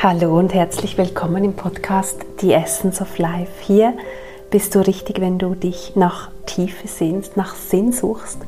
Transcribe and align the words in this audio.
Hallo 0.00 0.38
und 0.38 0.54
herzlich 0.54 0.96
willkommen 0.96 1.42
im 1.42 1.54
Podcast 1.54 2.24
The 2.38 2.52
Essence 2.52 3.00
of 3.00 3.18
Life. 3.18 3.50
Hier 3.62 3.94
bist 4.48 4.76
du 4.76 4.86
richtig, 4.86 5.20
wenn 5.20 5.40
du 5.40 5.56
dich 5.56 5.96
nach 5.96 6.30
Tiefe 6.46 6.86
sehnst, 6.86 7.36
nach 7.36 7.56
Sinn 7.56 7.90
suchst 7.90 8.38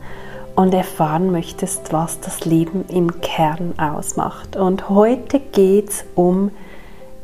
und 0.54 0.72
erfahren 0.72 1.32
möchtest, 1.32 1.92
was 1.92 2.20
das 2.20 2.44
Leben 2.44 2.84
im 2.86 3.20
Kern 3.20 3.76
ausmacht. 3.80 4.54
Und 4.54 4.90
heute 4.90 5.40
geht 5.40 5.88
es 5.88 6.04
um 6.14 6.52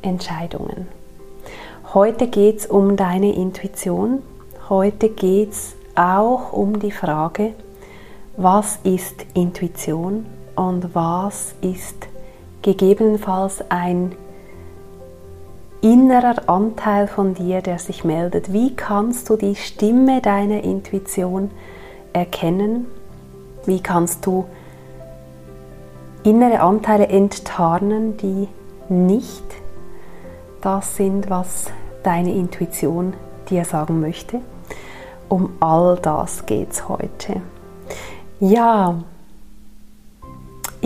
Entscheidungen. 0.03 0.89
Heute 1.95 2.27
geht 2.27 2.59
es 2.59 2.67
um 2.67 2.97
deine 2.97 3.33
Intuition. 3.33 4.25
Heute 4.69 5.09
geht 5.09 5.53
es 5.53 5.77
auch 5.95 6.53
um 6.53 6.81
die 6.81 6.91
Frage, 6.91 7.53
was 8.37 8.81
ist 8.83 9.25
Intuition 9.35 10.27
und 10.57 10.97
was 10.97 11.55
ist 11.61 12.09
gegebenenfalls 12.67 13.63
ein 13.69 14.17
innerer 15.83 16.49
Anteil 16.49 17.07
von 17.07 17.33
dir, 17.33 17.63
der 17.63 17.79
sich 17.79 18.03
meldet. 18.03 18.53
Wie 18.53 18.75
kannst 18.75 19.31
du 19.31 19.37
die 19.37 19.55
Stimme 19.55 20.21
deiner 20.21 20.65
Intuition 20.65 21.53
erkennen? 22.13 22.87
Wie 23.67 23.81
kannst 23.81 24.27
du 24.27 24.47
innere 26.25 26.59
Anteile 26.59 27.07
enttarnen, 27.07 28.17
die 28.17 28.49
nicht 28.89 29.45
das 30.61 30.97
sind, 30.97 31.31
was 31.31 31.67
deine 32.03 32.35
Intuition 32.35 33.15
dir 33.49 33.65
sagen 33.65 34.01
möchte? 34.01 34.41
Um 35.29 35.53
all 35.61 35.99
das 36.03 36.47
geht 36.47 36.73
es 36.73 36.89
heute. 36.89 37.43
Ja, 38.41 38.97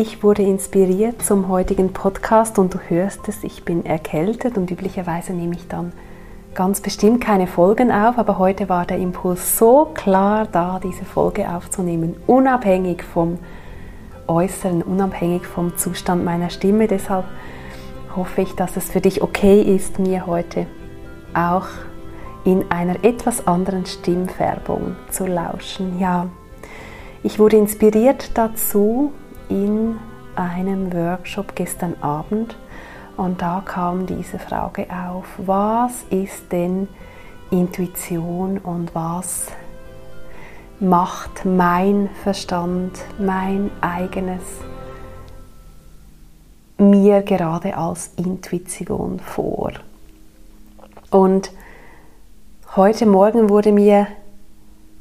ich 0.00 0.22
wurde 0.22 0.40
inspiriert 0.40 1.23
zum 1.23 1.48
heutigen 1.48 1.93
Podcast 1.93 2.59
und 2.59 2.73
du 2.73 2.79
hörst 2.88 3.29
es, 3.29 3.45
ich 3.45 3.66
bin 3.66 3.84
erkältet 3.84 4.56
und 4.56 4.70
üblicherweise 4.70 5.34
nehme 5.34 5.54
ich 5.54 5.68
dann 5.68 5.93
ganz 6.54 6.80
bestimmt 6.80 7.20
keine 7.20 7.46
Folgen 7.46 7.93
auf, 7.93 8.16
aber 8.16 8.38
heute 8.38 8.71
war 8.71 8.87
der 8.87 8.96
Impuls 8.96 9.59
so 9.59 9.90
klar 9.93 10.48
da, 10.51 10.80
diese 10.82 11.04
Folge 11.04 11.51
aufzunehmen, 11.51 12.16
unabhängig 12.26 13.02
vom 13.02 13.38
Äußeren, 14.26 14.80
unabhängig 14.80 15.45
vom 15.45 15.76
Zustand 15.76 16.24
meiner 16.24 16.48
Stimme. 16.48 16.87
Deshalb 16.88 17.26
hoffe 18.16 18.40
ich, 18.40 18.54
dass 18.54 18.78
es 18.78 18.90
für 18.90 19.02
dich 19.02 19.21
okay 19.21 19.60
ist, 19.60 19.98
mir 19.98 20.26
heute 20.26 20.66
auch 21.34 21.66
in 22.45 22.71
einer 22.71 23.04
etwas 23.04 23.46
anderen 23.46 23.84
Stimmfärbung 23.84 24.96
zu 25.10 25.26
lauschen. 25.26 25.98
Ja, 26.01 26.28
ich 27.23 27.38
wurde 27.38 27.59
inspiriert 27.59 28.30
dazu, 28.38 29.12
in 29.51 29.98
einem 30.37 30.93
Workshop 30.93 31.54
gestern 31.54 31.95
Abend 32.01 32.56
und 33.16 33.43
da 33.43 33.62
kam 33.65 34.06
diese 34.06 34.38
Frage 34.38 34.87
auf, 34.90 35.26
was 35.37 36.04
ist 36.09 36.51
denn 36.51 36.88
Intuition 37.51 38.59
und 38.59 38.95
was 38.95 39.48
macht 40.78 41.45
mein 41.45 42.09
Verstand, 42.23 42.93
mein 43.18 43.71
eigenes 43.82 44.43
mir 46.80 47.23
gerade 47.23 47.76
als 47.76 48.10
Intuition 48.16 49.21
vor. 49.21 49.73
Und 51.10 51.52
heute 52.74 53.04
Morgen 53.04 53.51
wurde 53.51 53.73
mir 53.73 54.06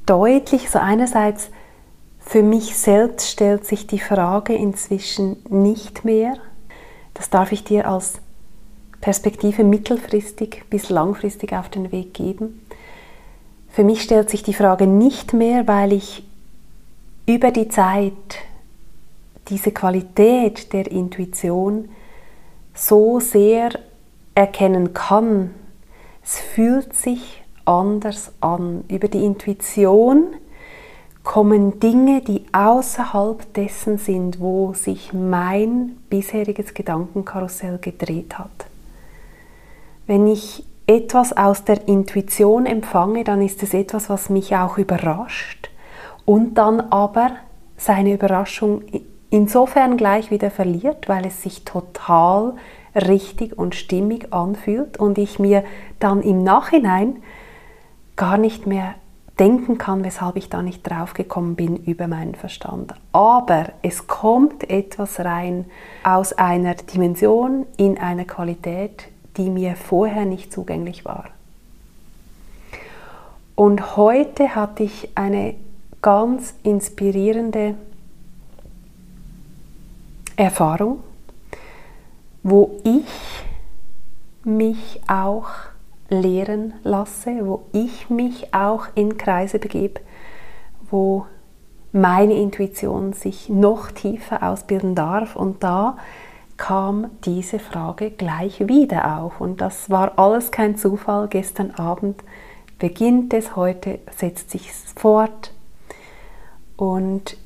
deutlich, 0.06 0.70
so 0.70 0.80
einerseits 0.80 1.50
für 2.30 2.44
mich 2.44 2.78
selbst 2.78 3.28
stellt 3.28 3.66
sich 3.66 3.88
die 3.88 3.98
Frage 3.98 4.54
inzwischen 4.54 5.38
nicht 5.50 6.06
mehr. 6.06 6.36
Das 7.16 7.32
darf 7.32 7.52
ich 7.52 7.64
dir 7.64 7.90
als 7.90 8.22
Perspektive 9.02 9.64
mittelfristig 9.64 10.64
bis 10.70 10.90
langfristig 10.90 11.54
auf 11.54 11.70
den 11.70 11.92
Weg 11.92 12.14
geben. 12.14 12.64
Für 13.70 13.84
mich 13.84 14.04
stellt 14.04 14.30
sich 14.30 14.44
die 14.44 14.54
Frage 14.54 14.86
nicht 14.86 15.34
mehr, 15.34 15.68
weil 15.68 15.92
ich 15.92 16.24
über 17.26 17.50
die 17.50 17.68
Zeit 17.68 18.14
diese 19.48 19.72
Qualität 19.72 20.72
der 20.72 20.92
Intuition 20.92 21.90
so 22.76 23.20
sehr 23.20 23.72
erkennen 24.36 24.94
kann. 24.94 25.50
Es 26.24 26.38
fühlt 26.40 26.96
sich 26.96 27.42
anders 27.66 28.34
an. 28.40 28.84
Über 28.88 29.08
die 29.08 29.26
Intuition 29.26 30.36
kommen 31.30 31.80
Dinge, 31.80 32.22
die 32.22 32.44
außerhalb 32.54 33.54
dessen 33.54 34.00
sind, 34.00 34.40
wo 34.40 34.74
sich 34.74 35.14
mein 35.14 35.98
bisheriges 36.10 36.74
Gedankenkarussell 36.74 37.78
gedreht 37.78 38.40
hat. 38.40 38.66
Wenn 40.08 40.26
ich 40.26 40.66
etwas 40.88 41.38
aus 41.38 41.64
der 41.66 41.88
Intuition 41.88 42.66
empfange, 42.66 43.24
dann 43.24 43.44
ist 43.44 43.62
es 43.62 43.76
etwas, 43.76 44.10
was 44.10 44.32
mich 44.32 44.56
auch 44.56 44.80
überrascht 44.80 45.70
und 46.26 46.56
dann 46.56 46.82
aber 46.82 47.30
seine 47.78 48.16
Überraschung 48.16 48.82
insofern 49.30 49.98
gleich 49.98 50.32
wieder 50.32 50.50
verliert, 50.50 51.08
weil 51.10 51.28
es 51.28 51.44
sich 51.44 51.64
total 51.64 52.56
richtig 52.96 53.56
und 53.56 53.76
stimmig 53.76 54.34
anfühlt 54.34 54.98
und 54.98 55.20
ich 55.20 55.38
mir 55.38 55.64
dann 56.00 56.24
im 56.24 56.42
Nachhinein 56.42 57.18
gar 58.16 58.40
nicht 58.40 58.66
mehr 58.66 58.96
denken 59.40 59.78
kann, 59.78 60.04
weshalb 60.04 60.36
ich 60.36 60.50
da 60.50 60.62
nicht 60.62 60.84
drauf 60.84 61.14
gekommen 61.14 61.56
bin 61.56 61.78
über 61.78 62.08
meinen 62.08 62.36
Verstand. 62.36 62.94
Aber 63.14 63.70
es 63.82 64.08
kommt 64.08 64.70
etwas 64.70 65.20
rein 65.20 65.66
aus 66.04 66.34
einer 66.34 66.76
Dimension 66.76 67.66
in 67.78 67.98
eine 67.98 68.26
Qualität, 68.26 69.08
die 69.38 69.50
mir 69.50 69.76
vorher 69.76 70.26
nicht 70.26 70.52
zugänglich 70.52 71.06
war. 71.06 71.26
Und 73.56 73.98
heute 73.98 74.56
hatte 74.56 74.84
ich 74.84 75.10
eine 75.16 75.56
ganz 76.02 76.54
inspirierende 76.64 77.76
Erfahrung, 80.36 81.00
wo 82.42 82.80
ich 82.84 83.04
mich 84.46 85.02
auch 85.08 85.50
lehren 86.10 86.74
lasse, 86.84 87.46
wo 87.46 87.64
ich 87.72 88.10
mich 88.10 88.54
auch 88.54 88.88
in 88.96 89.18
Kreise 89.18 89.60
begebe, 89.60 90.02
wo 90.90 91.26
meine 91.92 92.36
Intuition 92.36 93.14
sich 93.14 93.50
noch 93.50 93.92
tiefer 93.92 94.44
ausbilden 94.44 94.96
darf. 94.96 95.36
Und 95.36 95.64
da 95.64 95.98
kam 96.58 97.08
diese 97.26 97.60
Frage 97.60 98.12
gleich 98.12 98.68
wieder 98.68 99.20
auf. 99.20 99.40
Und 99.42 99.62
das 99.62 99.90
war 99.90 100.20
alles 100.20 100.52
kein 100.52 100.78
Zufall. 100.78 101.28
Gestern 101.30 101.72
Abend 101.72 102.24
beginnt 102.78 103.34
es, 103.34 103.56
heute 103.56 104.00
setzt 104.16 104.52
sich 104.52 104.72
fort. 104.72 105.54
Und 106.76 107.38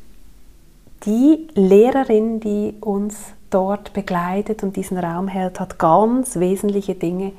die 1.06 1.47
Lehrerin, 1.53 2.40
die 2.40 2.75
uns 2.79 3.34
dort 3.50 3.94
begleitet 3.94 4.63
und 4.63 4.75
diesen 4.75 4.97
Raum 4.97 5.28
hält, 5.28 5.59
hat 5.59 5.78
ganz 5.78 6.40
wesentliche 6.40 6.96
Dinge 6.96 7.34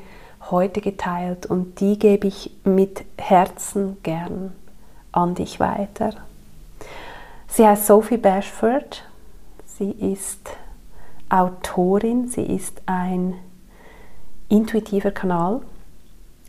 heute 0.50 0.80
geteilt 0.80 1.46
und 1.46 1.80
die 1.80 1.98
gebe 1.98 2.26
ich 2.26 2.50
mit 2.64 3.04
Herzen 3.18 3.96
gern 4.02 4.52
an 5.12 5.34
dich 5.34 5.60
weiter. 5.60 6.14
Sie 7.48 7.66
heißt 7.66 7.86
Sophie 7.86 8.16
Bashford. 8.16 9.04
Sie 9.66 9.90
ist 9.90 10.50
Autorin, 11.28 12.28
sie 12.28 12.44
ist 12.44 12.82
ein 12.86 13.34
intuitiver 14.48 15.10
Kanal 15.10 15.60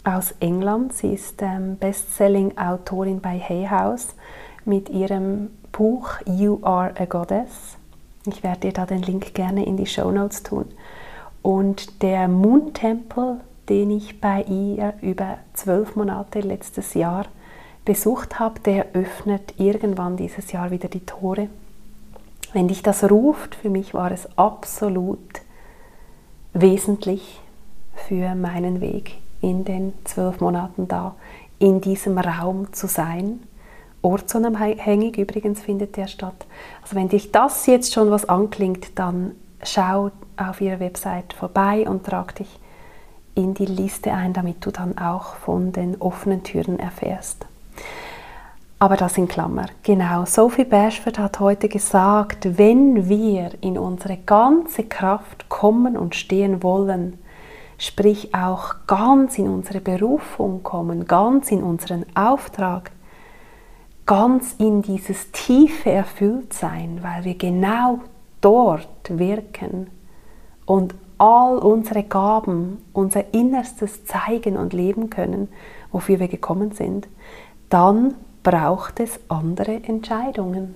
aus 0.03 0.33
England. 0.39 0.93
Sie 0.93 1.13
ist 1.13 1.41
ähm, 1.41 1.77
Bestselling-Autorin 1.77 3.21
bei 3.21 3.39
Hay 3.39 3.67
House 3.67 4.15
mit 4.63 4.89
ihrem 4.89 5.49
Buch 5.71 6.09
You 6.25 6.59
Are 6.61 6.93
a 6.97 7.05
Goddess. 7.05 7.77
Ich 8.27 8.43
werde 8.43 8.61
dir 8.61 8.73
da 8.73 8.85
den 8.85 9.01
Link 9.01 9.33
gerne 9.33 9.65
in 9.65 9.77
die 9.77 9.85
Show 9.85 10.11
Notes 10.11 10.43
tun. 10.43 10.65
Und 11.41 12.01
der 12.01 12.27
Moon 12.27 12.73
Temple 12.73 13.39
den 13.69 13.91
ich 13.91 14.21
bei 14.21 14.43
ihr 14.43 14.93
über 15.01 15.37
zwölf 15.53 15.95
Monate 15.95 16.39
letztes 16.39 16.93
Jahr 16.93 17.25
besucht 17.83 18.39
habe, 18.39 18.59
der 18.59 18.87
öffnet 18.93 19.55
irgendwann 19.57 20.17
dieses 20.17 20.51
Jahr 20.51 20.71
wieder 20.71 20.89
die 20.89 21.05
Tore. 21.05 21.49
Wenn 22.53 22.67
dich 22.67 22.81
das 22.83 23.09
ruft, 23.09 23.55
für 23.55 23.69
mich 23.69 23.93
war 23.93 24.11
es 24.11 24.27
absolut 24.37 25.19
wesentlich 26.53 27.41
für 28.07 28.33
meinen 28.35 28.81
Weg 28.81 29.17
in 29.41 29.65
den 29.65 29.93
zwölf 30.05 30.39
Monaten 30.39 30.87
da, 30.87 31.15
in 31.59 31.81
diesem 31.81 32.17
Raum 32.17 32.73
zu 32.73 32.87
sein. 32.87 33.41
Ortsunabhängig 34.01 35.17
übrigens 35.17 35.61
findet 35.61 35.97
der 35.97 36.07
statt. 36.07 36.45
Also 36.81 36.95
wenn 36.95 37.09
dich 37.09 37.31
das 37.31 37.65
jetzt 37.65 37.93
schon 37.93 38.11
was 38.11 38.27
anklingt, 38.27 38.97
dann 38.97 39.31
schau 39.63 40.11
auf 40.37 40.61
ihrer 40.61 40.79
Website 40.79 41.33
vorbei 41.33 41.87
und 41.87 42.05
trag 42.05 42.35
dich 42.35 42.59
in 43.35 43.53
die 43.53 43.65
Liste 43.65 44.13
ein, 44.13 44.33
damit 44.33 44.65
du 44.65 44.71
dann 44.71 44.97
auch 44.97 45.35
von 45.35 45.71
den 45.71 45.99
offenen 46.01 46.43
Türen 46.43 46.79
erfährst. 46.79 47.45
Aber 48.79 48.97
das 48.97 49.17
in 49.17 49.27
Klammer. 49.27 49.67
Genau, 49.83 50.25
Sophie 50.25 50.65
Bashford 50.65 51.17
hat 51.17 51.39
heute 51.39 51.69
gesagt, 51.69 52.57
wenn 52.57 53.07
wir 53.07 53.51
in 53.61 53.77
unsere 53.77 54.17
ganze 54.17 54.83
Kraft 54.83 55.47
kommen 55.49 55.97
und 55.97 56.15
stehen 56.15 56.61
wollen, 56.61 57.17
sprich 57.77 58.33
auch 58.35 58.75
ganz 58.87 59.37
in 59.37 59.47
unsere 59.47 59.79
Berufung 59.79 60.63
kommen, 60.63 61.07
ganz 61.07 61.51
in 61.51 61.63
unseren 61.63 62.05
Auftrag, 62.15 62.91
ganz 64.05 64.55
in 64.57 64.81
dieses 64.81 65.31
tiefe 65.31 65.91
Erfülltsein, 65.91 66.99
weil 67.01 67.23
wir 67.23 67.37
genau 67.37 67.99
dort 68.41 68.87
wirken 69.09 69.87
und 70.65 70.93
all 71.17 71.57
unsere 71.57 72.03
Gaben, 72.03 72.79
unser 72.93 73.33
Innerstes 73.33 74.05
zeigen 74.05 74.57
und 74.57 74.73
leben 74.73 75.09
können, 75.09 75.49
wofür 75.91 76.19
wir 76.19 76.27
gekommen 76.27 76.71
sind, 76.71 77.07
dann 77.69 78.15
braucht 78.43 78.99
es 78.99 79.19
andere 79.27 79.83
Entscheidungen. 79.83 80.75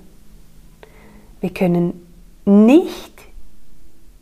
Wir 1.41 1.51
können 1.51 2.05
nicht 2.45 3.13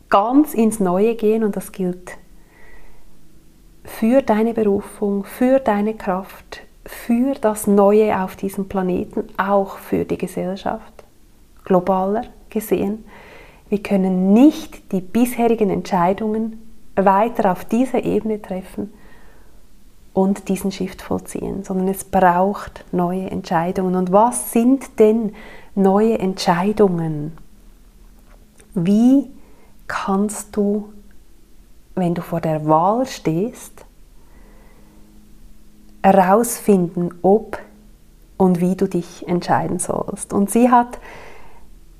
ganz 0.08 0.54
ins 0.54 0.80
Neue 0.80 1.14
gehen 1.14 1.44
und 1.44 1.56
das 1.56 1.72
gilt 1.72 2.16
für 3.84 4.22
deine 4.22 4.54
Berufung, 4.54 5.24
für 5.24 5.60
deine 5.60 5.94
Kraft, 5.94 6.60
für 6.84 7.34
das 7.34 7.66
Neue 7.66 8.22
auf 8.22 8.36
diesem 8.36 8.68
Planeten, 8.68 9.24
auch 9.36 9.78
für 9.78 10.04
die 10.04 10.18
Gesellschaft, 10.18 11.04
globaler 11.64 12.24
gesehen. 12.50 13.04
Wir 13.68 13.82
können 13.82 14.32
nicht 14.32 14.92
die 14.92 15.00
bisherigen 15.00 15.70
Entscheidungen 15.70 16.62
weiter 16.96 17.52
auf 17.52 17.64
dieser 17.64 18.04
Ebene 18.04 18.40
treffen 18.40 18.92
und 20.14 20.48
diesen 20.48 20.72
Shift 20.72 21.02
vollziehen, 21.02 21.64
sondern 21.64 21.88
es 21.88 22.04
braucht 22.04 22.84
neue 22.92 23.30
Entscheidungen. 23.30 23.94
Und 23.94 24.10
was 24.10 24.52
sind 24.52 24.98
denn 24.98 25.34
neue 25.74 26.18
Entscheidungen? 26.18 27.36
Wie 28.74 29.30
kannst 29.86 30.56
du, 30.56 30.92
wenn 31.94 32.14
du 32.14 32.22
vor 32.22 32.40
der 32.40 32.66
Wahl 32.66 33.06
stehst, 33.06 33.84
herausfinden, 36.02 37.10
ob 37.22 37.58
und 38.38 38.60
wie 38.60 38.76
du 38.76 38.86
dich 38.86 39.26
entscheiden 39.28 39.78
sollst. 39.78 40.32
Und 40.32 40.50
sie 40.50 40.70
hat 40.70 40.98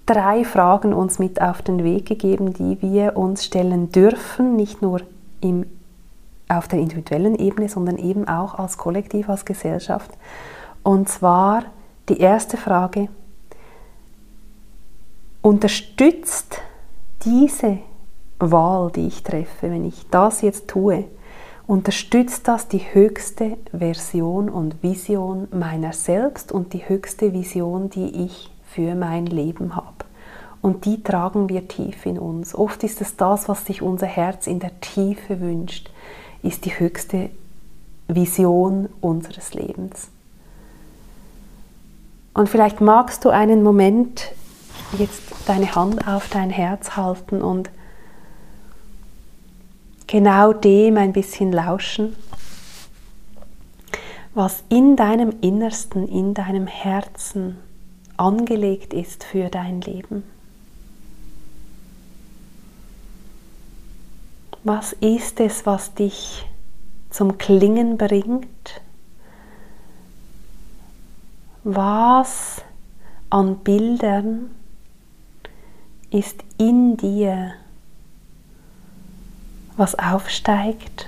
drei 0.08 0.42
Fragen 0.44 0.94
uns 0.94 1.18
mit 1.18 1.40
auf 1.40 1.60
den 1.60 1.84
Weg 1.84 2.06
gegeben, 2.06 2.54
die 2.54 2.80
wir 2.80 3.16
uns 3.16 3.44
stellen 3.44 3.92
dürfen, 3.92 4.56
nicht 4.56 4.80
nur 4.80 5.02
im, 5.40 5.66
auf 6.48 6.66
der 6.66 6.78
individuellen 6.78 7.38
Ebene, 7.38 7.68
sondern 7.68 7.98
eben 7.98 8.26
auch 8.26 8.54
als 8.54 8.78
Kollektiv, 8.78 9.28
als 9.28 9.44
Gesellschaft. 9.44 10.10
Und 10.82 11.08
zwar 11.08 11.64
die 12.08 12.18
erste 12.18 12.56
Frage, 12.56 13.08
unterstützt 15.42 16.60
diese 17.24 17.78
Wahl, 18.38 18.90
die 18.90 19.08
ich 19.08 19.22
treffe, 19.22 19.70
wenn 19.70 19.84
ich 19.84 20.08
das 20.10 20.40
jetzt 20.40 20.68
tue, 20.68 21.04
unterstützt 21.66 22.48
das 22.48 22.66
die 22.68 22.82
höchste 22.94 23.58
Version 23.76 24.48
und 24.48 24.82
Vision 24.82 25.48
meiner 25.52 25.92
selbst 25.92 26.50
und 26.50 26.72
die 26.72 26.88
höchste 26.88 27.34
Vision, 27.34 27.90
die 27.90 28.24
ich 28.24 28.50
für 28.64 28.94
mein 28.94 29.26
Leben 29.26 29.76
habe. 29.76 29.87
Und 30.60 30.84
die 30.84 31.02
tragen 31.02 31.48
wir 31.48 31.68
tief 31.68 32.04
in 32.04 32.18
uns. 32.18 32.54
Oft 32.54 32.82
ist 32.82 33.00
es 33.00 33.16
das, 33.16 33.48
was 33.48 33.64
sich 33.64 33.82
unser 33.82 34.06
Herz 34.06 34.46
in 34.46 34.58
der 34.58 34.80
Tiefe 34.80 35.40
wünscht, 35.40 35.90
ist 36.42 36.64
die 36.64 36.78
höchste 36.78 37.30
Vision 38.08 38.88
unseres 39.00 39.54
Lebens. 39.54 40.08
Und 42.34 42.48
vielleicht 42.48 42.80
magst 42.80 43.24
du 43.24 43.30
einen 43.30 43.62
Moment 43.62 44.32
jetzt 44.98 45.22
deine 45.46 45.74
Hand 45.74 46.06
auf 46.06 46.28
dein 46.28 46.50
Herz 46.50 46.96
halten 46.96 47.42
und 47.42 47.70
genau 50.06 50.52
dem 50.52 50.96
ein 50.96 51.12
bisschen 51.12 51.52
lauschen, 51.52 52.16
was 54.34 54.62
in 54.68 54.96
deinem 54.96 55.34
Innersten, 55.40 56.08
in 56.08 56.34
deinem 56.34 56.66
Herzen 56.66 57.58
angelegt 58.16 58.94
ist 58.94 59.24
für 59.24 59.48
dein 59.48 59.80
Leben. 59.80 60.22
Was 64.64 64.92
ist 64.94 65.40
es, 65.40 65.66
was 65.66 65.94
dich 65.94 66.46
zum 67.10 67.38
Klingen 67.38 67.96
bringt? 67.96 68.80
Was 71.64 72.62
an 73.30 73.58
Bildern 73.58 74.50
ist 76.10 76.42
in 76.56 76.96
dir 76.96 77.54
was 79.78 79.94
aufsteigt. 79.98 81.06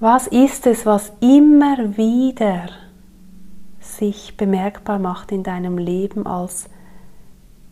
Was 0.00 0.28
ist 0.28 0.66
es, 0.66 0.86
was 0.86 1.12
immer 1.20 1.96
wieder 1.96 2.68
sich 3.80 4.36
bemerkbar 4.36 5.00
macht 5.00 5.32
in 5.32 5.42
deinem 5.42 5.76
Leben 5.76 6.26
als 6.26 6.68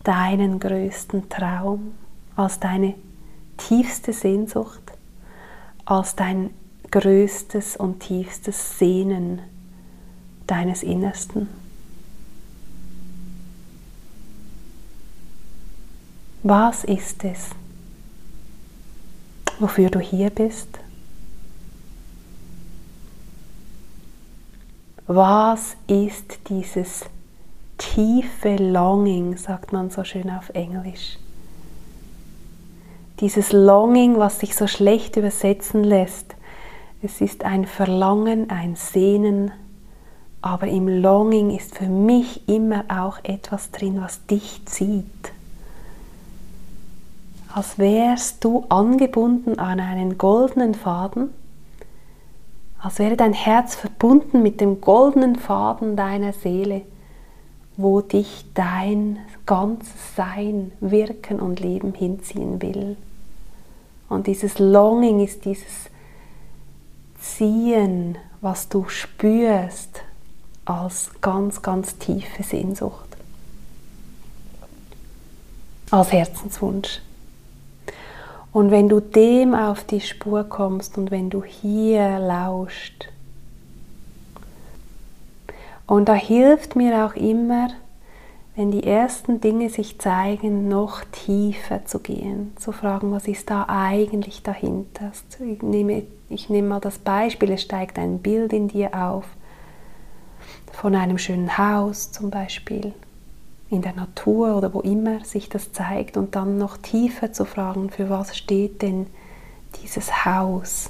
deinen 0.07 0.59
größten 0.59 1.27
Traum, 1.27 1.93
als 2.37 2.61
deine 2.61 2.95
tiefste 3.57 4.13
Sehnsucht, 4.13 4.81
als 5.83 6.15
dein 6.15 6.51
größtes 6.89 7.75
und 7.75 7.99
tiefstes 7.99 8.79
Sehnen 8.79 9.41
deines 10.47 10.81
Innersten? 10.81 11.49
Was 16.43 16.85
ist 16.85 17.25
es, 17.25 17.49
wofür 19.59 19.89
du 19.89 19.99
hier 19.99 20.29
bist? 20.29 20.69
Was 25.07 25.75
ist 25.87 26.39
dieses 26.47 27.03
tiefe 27.77 28.55
Longing, 28.55 29.37
sagt 29.37 29.73
man 29.73 29.89
so 29.89 30.03
schön 30.03 30.29
auf 30.29 30.49
Englisch? 30.49 31.17
Dieses 33.19 33.51
Longing, 33.51 34.17
was 34.17 34.39
sich 34.39 34.55
so 34.55 34.67
schlecht 34.67 35.15
übersetzen 35.15 35.83
lässt. 35.83 36.35
Es 37.01 37.21
ist 37.21 37.43
ein 37.43 37.65
Verlangen, 37.65 38.49
ein 38.49 38.75
Sehnen, 38.75 39.51
aber 40.41 40.67
im 40.67 40.87
Longing 40.87 41.55
ist 41.55 41.75
für 41.75 41.87
mich 41.87 42.47
immer 42.47 42.85
auch 42.89 43.19
etwas 43.23 43.71
drin, 43.71 44.01
was 44.01 44.25
dich 44.27 44.61
zieht 44.65 45.31
als 47.57 47.79
wärst 47.79 48.43
du 48.43 48.65
angebunden 48.69 49.57
an 49.57 49.79
einen 49.79 50.19
goldenen 50.19 50.75
Faden, 50.75 51.31
als 52.79 52.99
wäre 52.99 53.17
dein 53.17 53.33
Herz 53.33 53.75
verbunden 53.75 54.43
mit 54.43 54.61
dem 54.61 54.79
goldenen 54.79 55.35
Faden 55.35 55.95
deiner 55.95 56.33
Seele, 56.33 56.83
wo 57.77 58.01
dich 58.01 58.45
dein 58.55 59.19
ganzes 59.45 60.15
Sein, 60.15 60.71
Wirken 60.79 61.39
und 61.39 61.59
Leben 61.59 61.93
hinziehen 61.93 62.61
will. 62.61 62.97
Und 64.09 64.27
dieses 64.27 64.57
Longing 64.57 65.23
ist 65.23 65.45
dieses 65.45 65.89
Ziehen, 67.19 68.17
was 68.41 68.67
du 68.67 68.87
spürst 68.89 70.01
als 70.65 71.11
ganz, 71.21 71.61
ganz 71.61 71.97
tiefe 71.97 72.43
Sehnsucht, 72.43 73.07
als 75.91 76.11
Herzenswunsch. 76.11 77.01
Und 78.51 78.71
wenn 78.71 78.89
du 78.89 78.99
dem 78.99 79.53
auf 79.53 79.83
die 79.83 80.01
Spur 80.01 80.43
kommst 80.43 80.97
und 80.97 81.11
wenn 81.11 81.29
du 81.29 81.43
hier 81.43 82.17
lauscht, 82.19 83.09
und 85.87 86.09
da 86.09 86.13
hilft 86.13 86.75
mir 86.75 87.05
auch 87.05 87.15
immer, 87.15 87.69
wenn 88.55 88.71
die 88.71 88.83
ersten 88.83 89.39
Dinge 89.39 89.69
sich 89.69 89.99
zeigen, 89.99 90.67
noch 90.67 91.03
tiefer 91.11 91.85
zu 91.85 91.99
gehen, 91.99 92.53
zu 92.57 92.71
fragen, 92.71 93.11
was 93.11 93.27
ist 93.27 93.49
da 93.49 93.65
eigentlich 93.69 94.41
dahinter. 94.43 95.11
Ich 95.39 95.61
nehme, 95.61 96.03
ich 96.27 96.49
nehme 96.49 96.67
mal 96.67 96.79
das 96.79 96.97
Beispiel, 96.97 97.51
es 97.51 97.61
steigt 97.61 97.97
ein 97.99 98.19
Bild 98.19 98.53
in 98.53 98.67
dir 98.67 98.93
auf, 98.95 99.25
von 100.73 100.95
einem 100.95 101.17
schönen 101.17 101.57
Haus 101.57 102.11
zum 102.11 102.31
Beispiel, 102.31 102.93
in 103.69 103.81
der 103.81 103.93
Natur 103.93 104.57
oder 104.57 104.73
wo 104.73 104.81
immer 104.81 105.23
sich 105.23 105.49
das 105.49 105.71
zeigt 105.71 106.17
und 106.17 106.35
dann 106.35 106.57
noch 106.57 106.77
tiefer 106.77 107.31
zu 107.31 107.45
fragen, 107.45 107.89
für 107.89 108.09
was 108.09 108.35
steht 108.35 108.81
denn 108.81 109.07
dieses 109.81 110.25
Haus? 110.25 110.89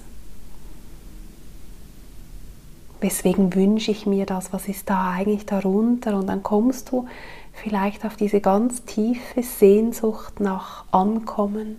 Weswegen 3.00 3.54
wünsche 3.54 3.92
ich 3.92 4.06
mir 4.06 4.26
das? 4.26 4.54
Was 4.54 4.68
ist 4.68 4.90
da 4.90 5.12
eigentlich 5.12 5.46
darunter? 5.46 6.18
Und 6.18 6.28
dann 6.28 6.42
kommst 6.42 6.92
du 6.92 7.08
vielleicht 7.54 8.06
auf 8.06 8.16
diese 8.16 8.42
ganz 8.42 8.86
tiefe 8.86 9.44
Sehnsucht 9.44 10.40
nach 10.40 10.86
Ankommen, 10.92 11.78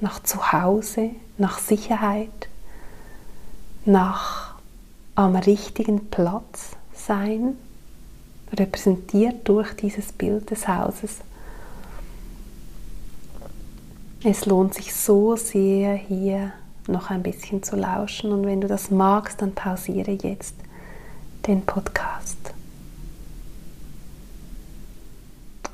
nach 0.00 0.22
Zuhause, 0.22 1.10
nach 1.36 1.58
Sicherheit, 1.58 2.48
nach 3.84 4.54
am 5.14 5.36
richtigen 5.36 6.10
Platz 6.10 6.70
sein, 6.94 7.56
repräsentiert 8.52 9.46
durch 9.48 9.74
dieses 9.74 10.12
Bild 10.12 10.50
des 10.50 10.66
Hauses. 10.66 11.18
Es 14.22 14.46
lohnt 14.46 14.72
sich 14.74 14.94
so 14.94 15.36
sehr, 15.36 15.94
hier 15.94 16.52
noch 16.88 17.10
ein 17.10 17.22
bisschen 17.22 17.62
zu 17.62 17.76
lauschen 17.76 18.32
und 18.32 18.46
wenn 18.46 18.60
du 18.60 18.68
das 18.68 18.90
magst, 18.90 19.42
dann 19.42 19.52
pausiere 19.52 20.12
jetzt 20.12 20.54
den 21.46 21.62
Podcast. 21.62 22.54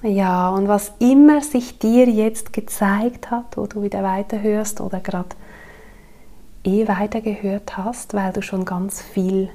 Ja, 0.03 0.49
und 0.49 0.67
was 0.67 0.93
immer 0.99 1.43
sich 1.43 1.79
dir 1.79 2.09
jetzt 2.09 2.55
gezeigt 2.55 3.31
hat, 3.31 3.57
wo 3.57 3.67
du 3.67 3.83
wieder 3.83 4.03
weiterhörst 4.03 4.81
oder 4.81 4.99
gerade 4.99 5.29
eh 6.65 6.89
weitergehört 6.89 7.77
hast, 7.77 8.15
weil 8.15 8.33
du 8.33 8.41
schon 8.41 8.65
ganz 8.65 9.03
viel 9.03 9.51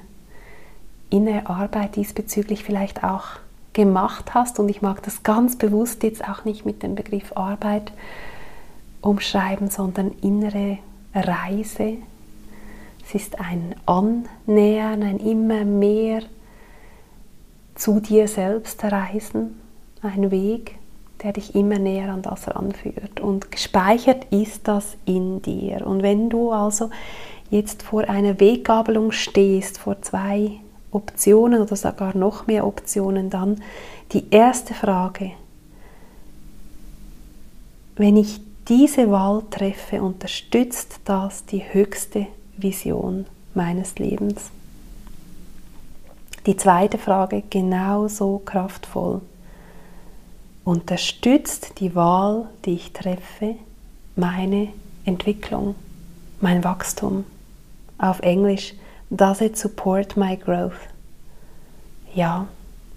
innere 1.10 1.48
Arbeit 1.48 1.96
diesbezüglich 1.96 2.62
vielleicht 2.62 3.02
auch 3.02 3.24
gemacht 3.72 4.34
hast. 4.34 4.60
Und 4.60 4.68
ich 4.68 4.82
mag 4.82 5.02
das 5.02 5.24
ganz 5.24 5.56
bewusst 5.56 6.04
jetzt 6.04 6.26
auch 6.28 6.44
nicht 6.44 6.64
mit 6.64 6.82
dem 6.82 6.94
Begriff 6.94 7.36
Arbeit 7.36 7.92
umschreiben, 9.00 9.68
sondern 9.68 10.12
innere 10.22 10.78
Reise. 11.16 11.94
Es 13.04 13.14
ist 13.14 13.40
ein 13.40 13.74
Annähern, 13.86 15.02
ein 15.02 15.18
immer 15.18 15.64
mehr 15.64 16.22
zu 17.74 18.00
dir 18.00 18.26
selbst 18.26 18.82
reisen, 18.84 19.60
ein 20.02 20.30
Weg, 20.30 20.76
der 21.22 21.32
dich 21.32 21.54
immer 21.54 21.78
näher 21.78 22.12
an 22.12 22.22
das 22.22 22.48
ranführt. 22.48 23.20
Und 23.20 23.50
gespeichert 23.50 24.26
ist 24.30 24.66
das 24.68 24.96
in 25.04 25.40
dir. 25.42 25.86
Und 25.86 26.02
wenn 26.02 26.28
du 26.28 26.52
also 26.52 26.90
jetzt 27.50 27.82
vor 27.82 28.08
einer 28.08 28.40
Weggabelung 28.40 29.12
stehst, 29.12 29.78
vor 29.78 30.02
zwei 30.02 30.52
Optionen 30.90 31.60
oder 31.60 31.76
sogar 31.76 32.16
noch 32.16 32.46
mehr 32.46 32.66
Optionen, 32.66 33.30
dann 33.30 33.62
die 34.12 34.30
erste 34.30 34.74
Frage, 34.74 35.32
wenn 37.96 38.16
ich 38.16 38.40
diese 38.68 39.10
Wahl 39.10 39.42
treffe, 39.50 40.02
unterstützt 40.02 41.00
das 41.04 41.44
die 41.46 41.62
höchste 41.72 42.26
Vision 42.56 43.26
meines 43.54 43.98
Lebens. 43.98 44.50
Die 46.46 46.56
zweite 46.56 46.98
Frage 46.98 47.42
genauso 47.48 48.38
kraftvoll. 48.44 49.20
Unterstützt 50.64 51.80
die 51.80 51.94
Wahl, 51.94 52.48
die 52.64 52.74
ich 52.74 52.92
treffe, 52.92 53.56
meine 54.16 54.68
Entwicklung, 55.04 55.74
mein 56.40 56.64
Wachstum? 56.64 57.24
Auf 57.98 58.20
Englisch, 58.20 58.74
does 59.10 59.40
it 59.40 59.56
support 59.56 60.16
my 60.16 60.36
growth? 60.36 60.72
Ja, 62.14 62.48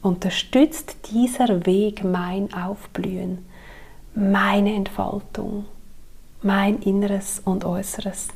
unterstützt 0.02 0.96
dieser 1.12 1.66
Weg 1.66 2.04
mein 2.04 2.54
Aufblühen, 2.54 3.46
meine 4.20 4.74
Entfaltung, 4.76 5.66
mein 6.42 6.80
Inneres 6.80 7.42
und 7.44 7.66
Äußeres, 7.66 8.28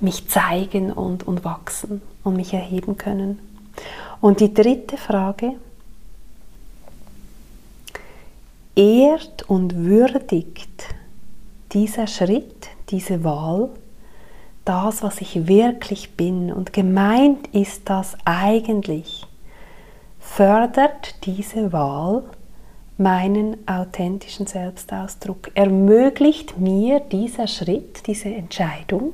mich 0.00 0.28
zeigen 0.28 0.92
und, 0.92 1.26
und 1.26 1.44
wachsen 1.44 2.02
und 2.24 2.36
mich 2.36 2.52
erheben 2.52 2.96
können. 2.96 3.38
Und 4.20 4.40
die 4.40 4.52
dritte 4.52 4.96
Frage, 4.96 5.54
ehrt 8.74 9.48
und 9.48 9.74
würdigt 9.74 10.84
dieser 11.72 12.06
Schritt, 12.06 12.68
diese 12.90 13.24
Wahl, 13.24 13.70
das, 14.64 15.02
was 15.02 15.20
ich 15.20 15.46
wirklich 15.46 16.16
bin. 16.16 16.52
Und 16.52 16.72
gemeint 16.72 17.48
ist 17.48 17.88
das 17.88 18.16
eigentlich, 18.24 19.26
fördert 20.18 21.24
diese 21.24 21.72
Wahl 21.72 22.24
meinen 22.98 23.56
authentischen 23.66 24.46
Selbstausdruck, 24.46 25.50
ermöglicht 25.54 26.58
mir 26.58 27.00
dieser 27.00 27.46
Schritt, 27.46 28.06
diese 28.06 28.28
Entscheidung. 28.28 29.12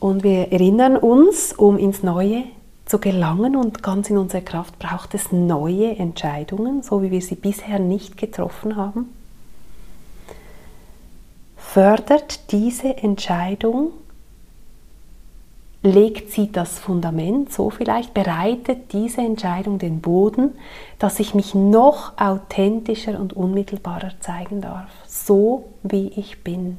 Und 0.00 0.22
wir 0.22 0.52
erinnern 0.52 0.96
uns, 0.96 1.52
um 1.52 1.76
ins 1.76 2.02
Neue 2.02 2.44
zu 2.86 2.98
gelangen 2.98 3.54
und 3.54 3.82
ganz 3.82 4.08
in 4.08 4.16
unsere 4.16 4.42
Kraft 4.42 4.78
braucht 4.78 5.14
es 5.14 5.30
neue 5.30 5.96
Entscheidungen, 5.96 6.82
so 6.82 7.02
wie 7.02 7.10
wir 7.10 7.20
sie 7.20 7.34
bisher 7.34 7.78
nicht 7.78 8.16
getroffen 8.16 8.76
haben. 8.76 9.12
Fördert 11.56 12.50
diese 12.50 12.96
Entscheidung, 12.96 13.90
legt 15.82 16.32
sie 16.32 16.50
das 16.50 16.78
Fundament, 16.78 17.52
so 17.52 17.70
vielleicht 17.70 18.12
bereitet 18.12 18.92
diese 18.92 19.20
Entscheidung 19.20 19.78
den 19.78 20.00
Boden, 20.00 20.56
dass 20.98 21.20
ich 21.20 21.34
mich 21.34 21.54
noch 21.54 22.18
authentischer 22.18 23.18
und 23.20 23.32
unmittelbarer 23.32 24.12
zeigen 24.20 24.60
darf, 24.60 24.90
so 25.06 25.68
wie 25.82 26.08
ich 26.08 26.42
bin. 26.42 26.78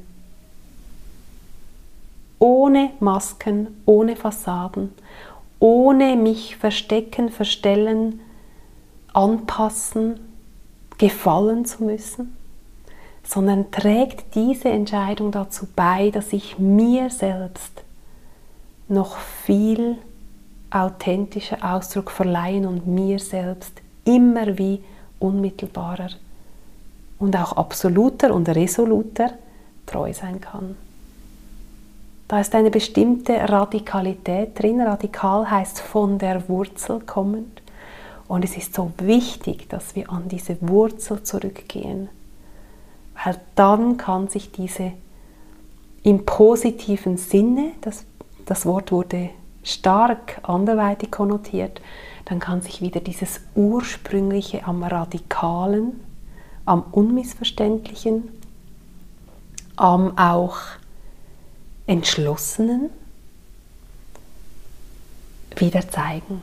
Ohne 2.38 2.90
Masken, 3.00 3.82
ohne 3.86 4.16
Fassaden, 4.16 4.92
ohne 5.58 6.16
mich 6.16 6.56
verstecken, 6.56 7.30
verstellen, 7.30 8.20
anpassen, 9.12 10.20
gefallen 10.98 11.64
zu 11.64 11.84
müssen, 11.84 12.36
sondern 13.22 13.70
trägt 13.70 14.34
diese 14.34 14.68
Entscheidung 14.68 15.32
dazu 15.32 15.66
bei, 15.74 16.10
dass 16.10 16.32
ich 16.32 16.58
mir 16.58 17.10
selbst 17.10 17.82
noch 18.90 19.16
viel 19.16 19.96
authentischer 20.70 21.58
Ausdruck 21.62 22.10
verleihen 22.10 22.66
und 22.66 22.86
mir 22.86 23.18
selbst 23.18 23.80
immer 24.04 24.58
wie 24.58 24.82
unmittelbarer 25.18 26.10
und 27.18 27.36
auch 27.36 27.52
absoluter 27.52 28.34
und 28.34 28.48
resoluter 28.48 29.32
treu 29.86 30.12
sein 30.12 30.40
kann. 30.40 30.76
Da 32.28 32.40
ist 32.40 32.54
eine 32.54 32.70
bestimmte 32.70 33.32
Radikalität 33.48 34.56
drin. 34.60 34.80
Radikal 34.80 35.50
heißt 35.50 35.80
von 35.80 36.18
der 36.18 36.48
Wurzel 36.48 37.00
kommend. 37.00 37.60
Und 38.28 38.44
es 38.44 38.56
ist 38.56 38.72
so 38.72 38.92
wichtig, 38.98 39.68
dass 39.68 39.96
wir 39.96 40.08
an 40.10 40.28
diese 40.28 40.56
Wurzel 40.60 41.24
zurückgehen. 41.24 42.08
Weil 43.24 43.40
dann 43.56 43.96
kann 43.96 44.28
sich 44.28 44.52
diese 44.52 44.92
im 46.04 46.24
positiven 46.24 47.16
Sinne, 47.16 47.72
das, 47.80 48.04
das 48.50 48.66
Wort 48.66 48.90
wurde 48.90 49.30
stark 49.62 50.40
anderweitig 50.42 51.12
konnotiert, 51.12 51.80
dann 52.24 52.40
kann 52.40 52.62
sich 52.62 52.80
wieder 52.82 52.98
dieses 53.00 53.40
ursprüngliche 53.54 54.66
am 54.66 54.82
Radikalen, 54.82 56.00
am 56.64 56.82
Unmissverständlichen, 56.90 58.28
am 59.76 60.18
auch 60.18 60.56
Entschlossenen 61.86 62.90
wieder 65.56 65.88
zeigen. 65.88 66.42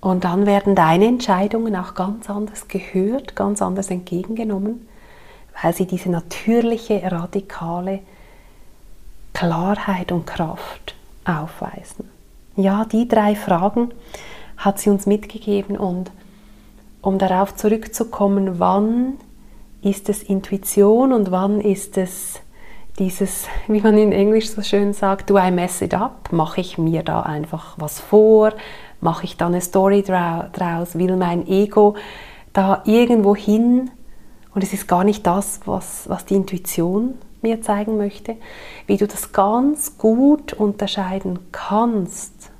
Und 0.00 0.24
dann 0.24 0.44
werden 0.44 0.74
deine 0.74 1.06
Entscheidungen 1.06 1.76
auch 1.76 1.94
ganz 1.94 2.28
anders 2.28 2.66
gehört, 2.66 3.36
ganz 3.36 3.62
anders 3.62 3.90
entgegengenommen, 3.90 4.88
weil 5.62 5.72
sie 5.72 5.86
diese 5.86 6.10
natürliche, 6.10 7.00
radikale 7.12 8.00
Klarheit 9.34 10.10
und 10.10 10.26
Kraft 10.26 10.97
aufweisen. 11.28 12.08
Ja, 12.56 12.84
die 12.84 13.06
drei 13.06 13.36
Fragen 13.36 13.90
hat 14.56 14.78
sie 14.80 14.90
uns 14.90 15.06
mitgegeben 15.06 15.76
und 15.76 16.10
um 17.00 17.18
darauf 17.18 17.54
zurückzukommen, 17.54 18.58
wann 18.58 19.14
ist 19.82 20.08
es 20.08 20.22
Intuition 20.22 21.12
und 21.12 21.30
wann 21.30 21.60
ist 21.60 21.96
es 21.96 22.40
dieses, 22.98 23.46
wie 23.68 23.80
man 23.80 23.96
in 23.96 24.12
Englisch 24.12 24.50
so 24.50 24.62
schön 24.62 24.92
sagt, 24.92 25.30
do 25.30 25.38
I 25.38 25.50
mess 25.50 25.80
it 25.80 25.94
up? 25.94 26.32
Mache 26.32 26.60
ich 26.60 26.78
mir 26.78 27.02
da 27.02 27.22
einfach 27.22 27.74
was 27.78 28.00
vor? 28.00 28.52
Mache 29.00 29.24
ich 29.24 29.36
da 29.36 29.46
eine 29.46 29.60
Story 29.60 30.02
draus? 30.02 30.98
Will 30.98 31.16
mein 31.16 31.46
Ego 31.46 31.94
da 32.52 32.82
irgendwo 32.84 33.36
hin? 33.36 33.90
Und 34.54 34.64
es 34.64 34.72
ist 34.72 34.88
gar 34.88 35.04
nicht 35.04 35.24
das, 35.24 35.60
was, 35.66 36.08
was 36.08 36.24
die 36.24 36.34
Intuition 36.34 37.14
mir 37.42 37.62
zeigen 37.62 37.96
möchte. 37.96 38.36
Wie 38.86 38.96
du 38.96 39.06
das 39.06 39.32
ganz 39.32 39.98
gut 39.98 40.52
unterscheiden 40.52 41.38
kannst. 41.52 42.50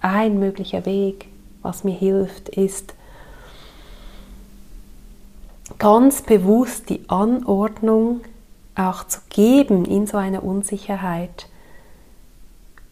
Ein 0.00 0.38
möglicher 0.38 0.84
Weg, 0.86 1.28
was 1.62 1.84
mir 1.84 1.94
hilft, 1.94 2.48
ist, 2.50 2.94
ganz 5.78 6.22
bewusst 6.22 6.90
die 6.90 7.08
Anordnung 7.08 8.20
auch 8.74 9.04
zu 9.04 9.20
geben 9.28 9.84
in 9.84 10.06
so 10.06 10.16
einer 10.16 10.42
Unsicherheit. 10.42 11.48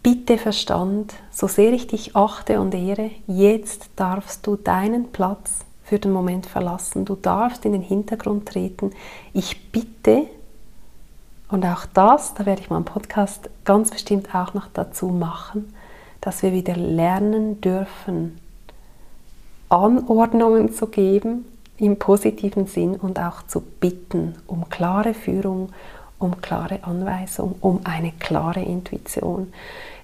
Bitte 0.03 0.37
Verstand, 0.37 1.13
so 1.31 1.47
sehr 1.47 1.73
ich 1.73 1.87
dich 1.87 2.15
achte 2.15 2.59
und 2.59 2.73
ehre, 2.73 3.11
jetzt 3.27 3.89
darfst 3.95 4.47
du 4.47 4.55
deinen 4.55 5.11
Platz 5.11 5.59
für 5.83 5.99
den 5.99 6.11
Moment 6.11 6.45
verlassen. 6.45 7.05
Du 7.05 7.15
darfst 7.15 7.65
in 7.65 7.73
den 7.73 7.81
Hintergrund 7.81 8.47
treten. 8.47 8.91
Ich 9.33 9.71
bitte 9.71 10.27
Und 11.51 11.65
auch 11.65 11.85
das, 11.93 12.33
da 12.33 12.45
werde 12.45 12.61
ich 12.61 12.69
mal 12.69 12.77
einen 12.77 12.85
Podcast 12.85 13.49
ganz 13.65 13.91
bestimmt 13.91 14.33
auch 14.33 14.53
noch 14.53 14.67
dazu 14.73 15.09
machen, 15.09 15.73
dass 16.21 16.43
wir 16.43 16.53
wieder 16.53 16.77
lernen 16.77 17.59
dürfen, 17.59 18.39
Anordnungen 19.67 20.73
zu 20.73 20.87
geben 20.87 21.45
im 21.77 21.97
positiven 21.97 22.67
Sinn 22.67 22.95
und 22.95 23.19
auch 23.19 23.43
zu 23.43 23.61
bitten 23.61 24.35
um 24.47 24.69
klare 24.69 25.13
Führung, 25.13 25.69
um 26.19 26.39
klare 26.39 26.83
Anweisung, 26.83 27.55
um 27.59 27.81
eine 27.83 28.13
klare 28.13 28.61
Intuition. 28.61 29.51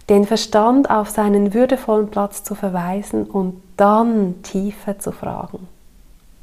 Den 0.10 0.26
Verstand 0.26 0.90
auf 0.90 1.10
seinen 1.10 1.54
würdevollen 1.54 2.10
Platz 2.10 2.44
zu 2.44 2.56
verweisen 2.56 3.26
und 3.26 3.62
dann 3.78 4.42
tiefer 4.42 5.00
zu 5.00 5.12
fragen. 5.12 5.68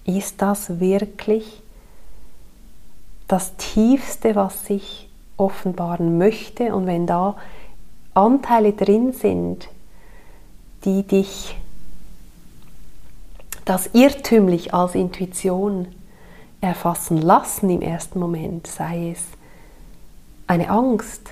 Ist 0.04 0.40
das 0.40 0.80
wirklich 0.80 1.62
das 3.34 3.56
Tiefste, 3.56 4.36
was 4.36 4.64
sich 4.64 5.08
offenbaren 5.36 6.18
möchte? 6.18 6.72
Und 6.72 6.86
wenn 6.86 7.04
da 7.04 7.34
Anteile 8.14 8.72
drin 8.72 9.12
sind, 9.12 9.68
die 10.84 11.02
dich 11.02 11.56
das 13.64 13.90
irrtümlich 13.92 14.72
als 14.72 14.94
Intuition 14.94 15.88
erfassen 16.60 17.20
lassen 17.20 17.70
im 17.70 17.82
ersten 17.82 18.20
Moment, 18.20 18.68
sei 18.68 19.10
es 19.10 19.24
eine 20.46 20.70
Angst, 20.70 21.30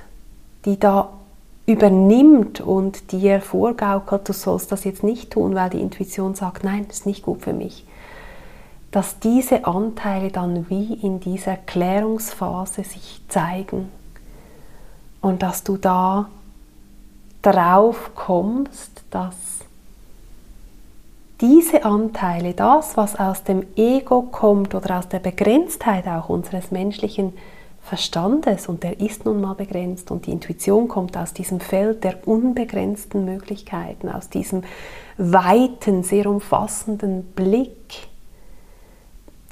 die 0.64 0.80
da 0.80 1.12
übernimmt 1.66 2.60
und 2.60 3.12
dir 3.12 3.40
vorgaukelt, 3.40 4.28
du 4.28 4.32
sollst 4.32 4.72
das 4.72 4.82
jetzt 4.82 5.04
nicht 5.04 5.30
tun, 5.30 5.54
weil 5.54 5.70
die 5.70 5.80
Intuition 5.80 6.34
sagt, 6.34 6.64
nein, 6.64 6.84
das 6.88 6.98
ist 6.98 7.06
nicht 7.06 7.22
gut 7.22 7.42
für 7.42 7.52
mich. 7.52 7.84
Dass 8.92 9.18
diese 9.18 9.64
Anteile 9.64 10.30
dann 10.30 10.70
wie 10.70 10.94
in 10.94 11.18
dieser 11.18 11.56
Klärungsphase 11.56 12.84
sich 12.84 13.20
zeigen 13.28 13.88
und 15.20 15.42
dass 15.42 15.64
du 15.64 15.76
da 15.76 16.28
drauf 17.42 18.12
kommst, 18.14 19.02
dass 19.10 19.34
diese 21.40 21.84
Anteile, 21.84 22.54
das, 22.54 22.96
was 22.96 23.18
aus 23.18 23.42
dem 23.42 23.66
Ego 23.74 24.22
kommt 24.22 24.76
oder 24.76 24.98
aus 24.98 25.08
der 25.08 25.18
Begrenztheit 25.18 26.06
auch 26.06 26.28
unseres 26.28 26.70
menschlichen 26.70 27.32
Verstandes, 27.82 28.68
und 28.68 28.84
der 28.84 29.00
ist 29.00 29.24
nun 29.24 29.40
mal 29.40 29.54
begrenzt, 29.54 30.12
und 30.12 30.26
die 30.26 30.30
Intuition 30.30 30.86
kommt 30.86 31.16
aus 31.16 31.32
diesem 31.32 31.58
Feld 31.58 32.04
der 32.04 32.28
unbegrenzten 32.28 33.24
Möglichkeiten, 33.24 34.08
aus 34.08 34.28
diesem 34.28 34.62
weiten, 35.18 36.04
sehr 36.04 36.26
umfassenden 36.26 37.24
Blick. 37.34 37.81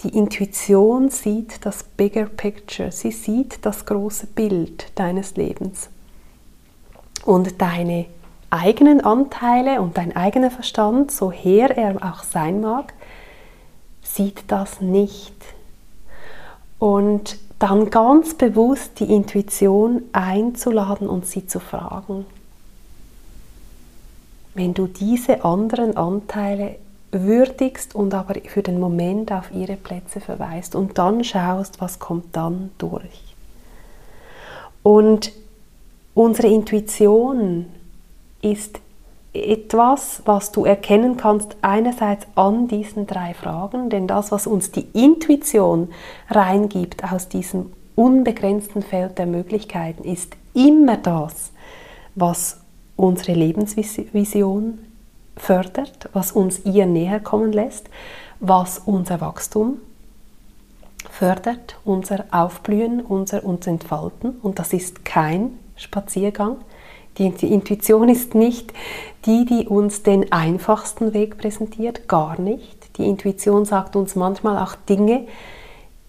Die 0.03 0.17
Intuition 0.17 1.11
sieht 1.11 1.67
das 1.67 1.83
Bigger 1.83 2.25
Picture, 2.25 2.91
sie 2.91 3.11
sieht 3.11 3.67
das 3.67 3.85
große 3.85 4.29
Bild 4.29 4.87
deines 4.95 5.37
Lebens. 5.37 5.91
Und 7.27 7.61
deine 7.61 8.07
eigenen 8.49 9.03
Anteile 9.03 9.83
und 9.83 9.99
dein 9.99 10.17
eigener 10.17 10.51
Verstand, 10.51 11.11
so 11.11 11.31
her 11.31 11.77
er 11.77 11.97
auch 11.97 12.23
sein 12.23 12.63
mag, 12.63 12.95
sieht 14.03 14.45
das 14.49 14.81
nicht. 14.81 15.35
Und 16.79 17.39
dann 17.59 17.91
ganz 17.91 18.33
bewusst 18.33 19.01
die 19.01 19.13
Intuition 19.13 20.03
einzuladen 20.13 21.09
und 21.09 21.27
sie 21.27 21.47
zu 21.47 21.61
fragen. 21.61 22.25
Wenn 24.55 24.73
du 24.73 24.87
diese 24.87 25.45
anderen 25.45 25.97
Anteile 25.99 26.77
würdigst 27.13 27.95
und 27.95 28.15
aber 28.15 28.35
für 28.47 28.63
den 28.63 28.79
Moment 28.79 29.33
auf 29.33 29.51
ihre 29.53 29.77
Plätze 29.77 30.21
verweist 30.21 30.75
und 30.75 30.99
dann 30.99 31.25
schaust, 31.25 31.81
was 31.81 31.99
kommt 31.99 32.37
dann 32.37 32.71
durch. 32.79 33.35
Und 34.83 35.33
unsere 36.15 36.49
Intuition 36.49 37.67
ist 38.43 38.81
etwas, 39.33 40.23
was 40.25 40.51
du 40.51 40.65
erkennen 40.65 41.17
kannst, 41.17 41.57
einerseits 41.63 42.27
an 42.35 42.67
diesen 42.67 43.07
drei 43.07 43.35
Fragen, 43.35 43.91
denn 43.91 44.07
das, 44.07 44.33
was 44.33 44.47
uns 44.47 44.73
die 44.73 44.87
Intuition 44.93 45.91
reingibt 46.29 47.05
aus 47.05 47.29
diesem 47.29 47.73
unbegrenzten 47.95 48.83
Feld 48.83 49.19
der 49.19 49.27
Möglichkeiten, 49.27 50.05
ist 50.05 50.37
immer 50.55 50.97
das, 50.97 51.53
was 52.15 52.59
unsere 52.97 53.33
Lebensvision 53.33 54.79
fördert, 55.37 56.09
was 56.13 56.33
uns 56.33 56.65
ihr 56.65 56.87
näher 56.87 57.21
kommen 57.21 57.53
lässt, 57.53 57.89
was 58.41 58.79
unser 58.79 59.21
Wachstum 59.21 59.79
fördert, 61.11 61.77
unser 61.85 62.25
Aufblühen, 62.31 63.01
unser 63.01 63.45
uns 63.45 63.67
Entfalten. 63.67 64.31
Und 64.43 64.59
das 64.59 64.73
ist 64.73 65.05
kein 65.05 65.59
Spaziergang, 65.77 66.57
die 67.19 67.27
Intuition 67.27 68.09
ist 68.09 68.35
nicht 68.35 68.73
die, 69.27 69.45
die 69.45 69.67
uns 69.67 70.03
den 70.03 70.33
einfachsten 70.33 71.13
Weg 71.13 71.37
präsentiert, 71.37 72.09
gar 72.09 72.41
nicht. 72.41 72.97
Die 72.97 73.07
Intuition 73.07 73.65
sagt 73.67 73.97
uns 73.97 74.17
manchmal 74.17 74.57
auch 74.63 74.75
Dinge, 74.75 75.27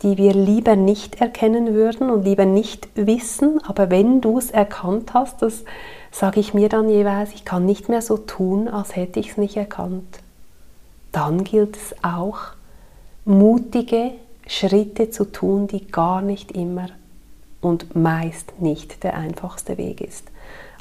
die 0.02 0.18
wir 0.18 0.34
lieber 0.34 0.76
nicht 0.76 1.22
erkennen 1.22 1.74
würden 1.74 2.10
und 2.10 2.24
lieber 2.24 2.46
nicht 2.46 2.90
wissen. 2.96 3.62
Aber 3.64 3.90
wenn 3.90 4.22
du 4.22 4.38
es 4.38 4.52
erkannt 4.52 5.14
hast, 5.14 5.42
das 5.42 5.64
sage 6.12 6.40
ich 6.40 6.54
mir 6.54 6.70
dann 6.70 6.90
jeweils, 6.90 7.34
ich 7.34 7.46
kann 7.46 7.66
nicht 7.66 7.90
mehr 7.90 8.02
so 8.02 8.18
tun, 8.18 8.68
als 8.68 8.96
hätte 8.96 9.20
ich 9.20 9.32
es 9.32 9.38
nicht 9.38 9.58
erkannt. 9.58 10.20
Dann 11.12 11.44
gilt 11.44 11.76
es 11.76 11.96
auch, 12.04 12.40
mutige 13.26 14.12
Schritte 14.48 15.12
zu 15.12 15.26
tun, 15.26 15.68
die 15.68 15.88
gar 15.88 16.22
nicht 16.22 16.52
immer 16.52 16.88
und 17.62 17.96
meist 17.96 18.60
nicht 18.60 19.04
der 19.04 19.16
einfachste 19.16 19.78
Weg 19.78 20.02
ist. 20.02 20.26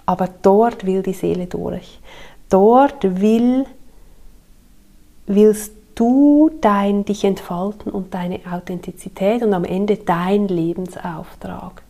Aber 0.06 0.28
dort 0.42 0.86
will 0.86 1.02
die 1.02 1.12
Seele 1.12 1.46
durch. 1.46 2.00
Dort 2.48 3.20
will, 3.20 3.66
willst 5.26 5.72
du 6.00 6.50
dein, 6.62 7.04
dich 7.04 7.24
entfalten 7.24 7.92
und 7.92 8.14
deine 8.14 8.40
Authentizität 8.50 9.42
und 9.42 9.52
am 9.52 9.64
Ende 9.64 9.98
dein 9.98 10.48
Lebensauftrag. 10.48 11.82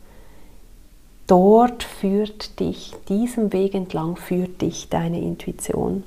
Dort 1.28 1.84
führt 1.84 2.58
dich, 2.58 2.92
diesem 3.08 3.52
Weg 3.52 3.72
entlang 3.74 4.16
führt 4.16 4.62
dich 4.62 4.88
deine 4.88 5.20
Intuition. 5.20 6.02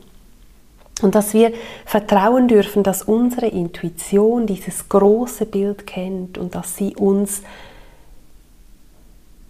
Und 1.01 1.15
dass 1.15 1.33
wir 1.33 1.53
vertrauen 1.85 2.49
dürfen, 2.49 2.83
dass 2.83 3.03
unsere 3.03 3.47
Intuition 3.47 4.47
dieses 4.47 4.89
große 4.89 5.45
Bild 5.45 5.87
kennt 5.87 6.37
und 6.37 6.55
dass 6.55 6.75
sie 6.75 6.97
uns 6.97 7.41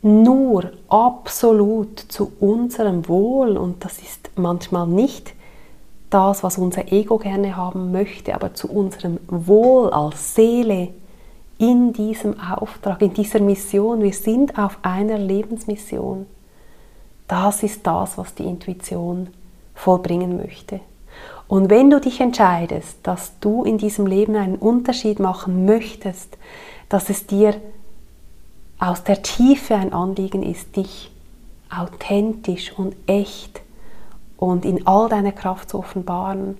nur 0.03 0.73
absolut 0.89 1.99
zu 1.99 2.33
unserem 2.39 3.07
Wohl 3.07 3.57
und 3.57 3.83
das 3.83 3.97
ist 3.97 4.29
manchmal 4.35 4.85
nicht 4.85 5.33
das, 6.13 6.43
was 6.43 6.57
unser 6.57 6.91
Ego 6.91 7.17
gerne 7.17 7.55
haben 7.55 7.91
möchte, 7.91 8.35
aber 8.35 8.53
zu 8.53 8.69
unserem 8.69 9.19
Wohl 9.27 9.89
als 9.89 10.35
Seele 10.35 10.89
in 11.57 11.93
diesem 11.93 12.39
Auftrag, 12.39 13.01
in 13.01 13.13
dieser 13.13 13.39
Mission. 13.39 14.01
Wir 14.01 14.13
sind 14.13 14.57
auf 14.57 14.77
einer 14.81 15.17
Lebensmission. 15.17 16.25
Das 17.27 17.63
ist 17.63 17.87
das, 17.87 18.17
was 18.17 18.35
die 18.35 18.43
Intuition 18.43 19.29
vollbringen 19.73 20.37
möchte. 20.37 20.81
Und 21.47 21.69
wenn 21.69 21.89
du 21.89 21.99
dich 21.99 22.19
entscheidest, 22.19 22.97
dass 23.03 23.33
du 23.39 23.63
in 23.63 23.77
diesem 23.77 24.05
Leben 24.05 24.35
einen 24.35 24.55
Unterschied 24.55 25.19
machen 25.19 25.65
möchtest, 25.65 26.37
dass 26.89 27.09
es 27.09 27.27
dir 27.27 27.55
aus 28.79 29.03
der 29.03 29.21
Tiefe 29.21 29.75
ein 29.75 29.93
Anliegen 29.93 30.43
ist, 30.43 30.75
dich 30.75 31.11
authentisch 31.69 32.73
und 32.77 32.95
echt 33.07 33.61
und 34.43 34.65
in 34.65 34.85
all 34.85 35.07
deiner 35.07 35.31
Kraft 35.31 35.69
zu 35.69 35.79
offenbaren, 35.79 36.57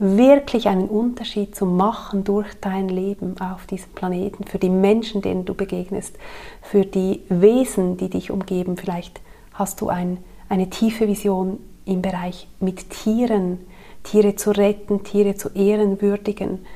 wirklich 0.00 0.66
einen 0.66 0.88
Unterschied 0.88 1.54
zu 1.54 1.64
machen 1.64 2.24
durch 2.24 2.48
dein 2.60 2.88
Leben 2.88 3.40
auf 3.40 3.66
diesem 3.66 3.92
Planeten, 3.92 4.42
für 4.48 4.58
die 4.58 4.68
Menschen, 4.68 5.22
denen 5.22 5.44
du 5.44 5.54
begegnest, 5.54 6.16
für 6.60 6.84
die 6.84 7.20
Wesen, 7.28 7.96
die 7.98 8.10
dich 8.10 8.32
umgeben. 8.32 8.76
Vielleicht 8.76 9.20
hast 9.52 9.80
du 9.80 9.90
ein, 9.90 10.18
eine 10.48 10.70
tiefe 10.70 11.06
Vision 11.06 11.60
im 11.84 12.02
Bereich 12.02 12.48
mit 12.58 12.90
Tieren, 12.90 13.60
Tiere 14.02 14.34
zu 14.34 14.50
retten, 14.50 15.04
Tiere 15.04 15.36
zu 15.36 15.50
ehrenwürdigen. 15.50 16.66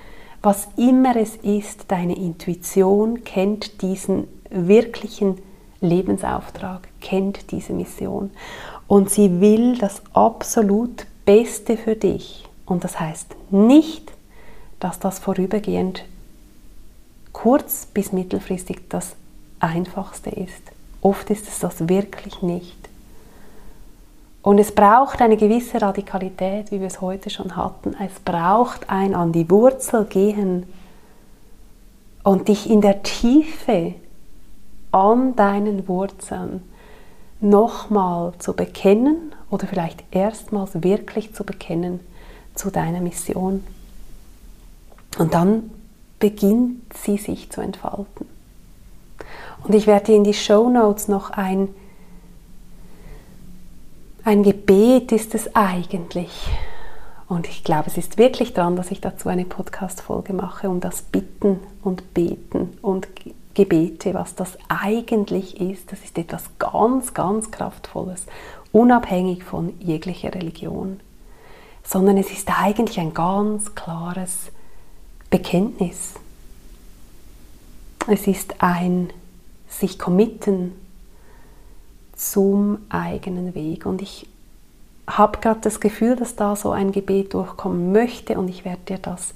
Was 0.41 0.69
immer 0.77 1.17
es 1.17 1.35
ist, 1.35 1.87
deine 1.89 2.17
Intuition 2.17 3.25
kennt 3.25 3.83
diesen 3.83 4.29
wirklichen 4.51 5.39
Lebensauftrag, 5.81 6.87
kennt 7.01 7.51
diese 7.51 7.73
Mission 7.73 8.31
und 8.89 9.11
sie 9.11 9.41
will 9.41 9.79
das 9.79 10.03
absolut 10.15 11.07
Beste 11.25 11.77
für 11.77 11.95
dich. 11.95 12.49
Und 12.67 12.83
das 12.83 12.99
heißt 12.99 13.37
nicht, 13.51 14.11
dass 14.81 14.99
das 14.99 15.19
vorübergehend 15.19 16.05
kurz 17.33 17.87
bis 17.87 18.13
mittelfristig 18.13 18.89
das 18.89 19.15
Einfachste 19.61 20.31
ist. 20.31 20.63
Oft 21.01 21.31
ist 21.31 21.47
es 21.47 21.61
das 21.61 21.89
wirklich 21.89 22.43
nicht. 22.43 22.77
Und 24.43 24.59
es 24.59 24.73
braucht 24.73 25.21
eine 25.21 25.37
gewisse 25.37 25.81
Radikalität, 25.83 26.71
wie 26.71 26.81
wir 26.81 26.87
es 26.87 27.01
heute 27.01 27.29
schon 27.29 27.57
hatten. 27.57 27.95
Es 28.01 28.19
braucht 28.25 28.89
ein 28.89 29.15
an 29.15 29.33
die 29.33 29.51
Wurzel 29.51 30.07
gehen 30.07 30.67
und 32.23 32.49
dich 32.49 32.71
in 32.71 32.81
der 32.81 33.03
Tiefe 33.03 33.95
an 34.91 35.37
deinen 35.37 35.87
Wurzeln 35.89 36.63
nochmal 37.41 38.33
zu 38.39 38.55
bekennen 38.55 39.35
oder 39.51 39.67
vielleicht 39.67 40.05
erstmals 40.11 40.83
wirklich 40.83 41.35
zu 41.35 41.45
bekennen 41.45 42.01
zu 42.55 42.71
deiner 42.71 43.01
Mission. 43.01 43.65
Und 45.19 45.35
dann 45.35 45.71
beginnt 46.19 46.93
sie 46.95 47.17
sich 47.17 47.51
zu 47.51 47.61
entfalten. 47.61 48.27
Und 49.65 49.75
ich 49.75 49.87
werde 49.87 50.07
dir 50.07 50.17
in 50.17 50.25
die 50.25 50.35
Show 50.35 50.69
Notes 50.69 51.09
noch 51.09 51.31
ein, 51.31 51.69
ein 54.25 54.43
Gebet 54.43 55.13
ist 55.13 55.35
es 55.35 55.55
eigentlich. 55.55 56.49
Und 57.29 57.47
ich 57.49 57.63
glaube, 57.63 57.89
es 57.89 57.99
ist 57.99 58.19
wirklich 58.19 58.55
dran, 58.55 58.77
dass 58.77 58.91
ich 58.91 59.01
dazu 59.01 59.29
eine 59.29 59.45
Podcast-Folge 59.45 60.33
mache, 60.33 60.69
um 60.69 60.81
das 60.81 61.03
Bitten 61.03 61.61
und 61.83 62.15
Beten 62.15 62.79
und 62.81 63.09
Gebete, 63.59 64.15
was 64.15 64.37
das 64.37 64.57
eigentlich 64.69 65.61
ist. 65.61 65.91
Das 65.91 66.05
ist 66.05 66.17
etwas 66.17 66.45
ganz, 66.61 67.13
ganz 67.13 67.51
Kraftvolles, 67.51 68.27
unabhängig 68.71 69.43
von 69.43 69.75
jeglicher 69.81 70.33
Religion. 70.33 71.01
Sondern 71.83 72.19
es 72.19 72.31
ist 72.31 72.49
eigentlich 72.57 73.01
ein 73.01 73.15
ganz 73.15 73.75
klares 73.75 74.53
Bekenntnis. 75.29 76.15
Es 78.07 78.29
ist 78.29 78.63
ein 78.63 79.11
sich 79.69 79.99
committen 79.99 80.73
zum 82.15 82.79
eigenen 82.91 83.57
Weg. 83.57 83.87
Und 83.87 84.03
ich 84.03 84.29
habe 85.09 85.41
gerade 85.41 85.63
das 85.63 85.81
Gefühl, 85.81 86.15
dass 86.15 86.37
da 86.37 86.55
so 86.55 86.71
ein 86.71 86.93
Gebet 86.93 87.35
durchkommen 87.35 87.91
möchte 87.91 88.39
und 88.39 88.47
ich 88.47 88.65
werde 88.65 88.83
dir 88.87 88.99
das 88.99 89.35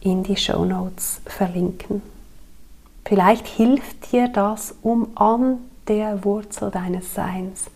in 0.00 0.24
die 0.24 0.36
Show 0.36 0.64
Notes 0.64 1.20
verlinken. 1.26 2.02
Vielleicht 3.04 3.46
hilft 3.46 4.12
dir 4.12 4.28
das, 4.28 4.74
um 4.82 5.16
an 5.16 5.58
der 5.88 6.24
Wurzel 6.24 6.70
deines 6.70 7.14
Seins 7.14 7.66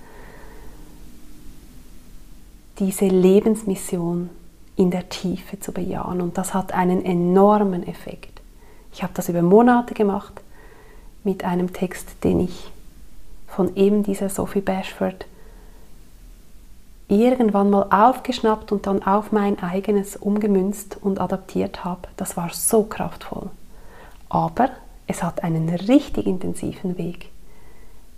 diese 2.78 3.06
Lebensmission 3.06 4.30
in 4.76 4.90
der 4.90 5.08
Tiefe 5.08 5.60
zu 5.60 5.72
bejahen. 5.72 6.20
Und 6.20 6.38
das 6.38 6.54
hat 6.54 6.72
einen 6.72 7.04
enormen 7.04 7.87
Effekt. 7.87 8.40
Ich 8.92 9.02
habe 9.02 9.12
das 9.14 9.28
über 9.28 9.42
Monate 9.42 9.94
gemacht 9.94 10.40
mit 11.24 11.44
einem 11.44 11.72
Text, 11.72 12.22
den 12.22 12.40
ich 12.40 12.70
von 13.46 13.76
eben 13.76 14.02
dieser 14.02 14.28
Sophie 14.28 14.60
Bashford 14.60 15.26
irgendwann 17.08 17.70
mal 17.70 17.87
aufgeschnappt 17.90 18.72
und 18.72 18.87
dann 18.87 19.02
auf 19.02 19.30
mein 19.30 19.62
eigenes 19.62 20.16
umgemünzt 20.16 20.96
und 21.00 21.20
adaptiert 21.20 21.84
habe. 21.84 22.08
Das 22.16 22.37
war 22.37 22.50
so 22.50 22.84
kraftvoll. 22.84 23.50
Aber 24.28 24.70
es 25.07 25.23
hat 25.23 25.43
einen 25.45 25.69
richtig 25.69 26.27
intensiven 26.27 26.99
Weg 26.99 27.31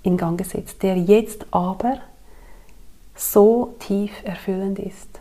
in 0.03 0.17
Gang 0.17 0.39
gesetzt, 0.39 0.83
der 0.83 0.97
jetzt 0.97 1.47
aber 1.51 1.99
so 3.15 3.75
tief 3.81 4.13
erfüllend 4.25 4.79
ist 4.79 5.21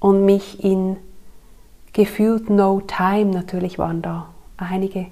und 0.00 0.24
mich 0.24 0.62
in 0.64 0.96
gefühlt 1.92 2.50
no 2.50 2.80
time, 2.86 3.26
natürlich 3.26 3.78
waren 3.78 4.02
da 4.02 4.28
einige 4.56 5.06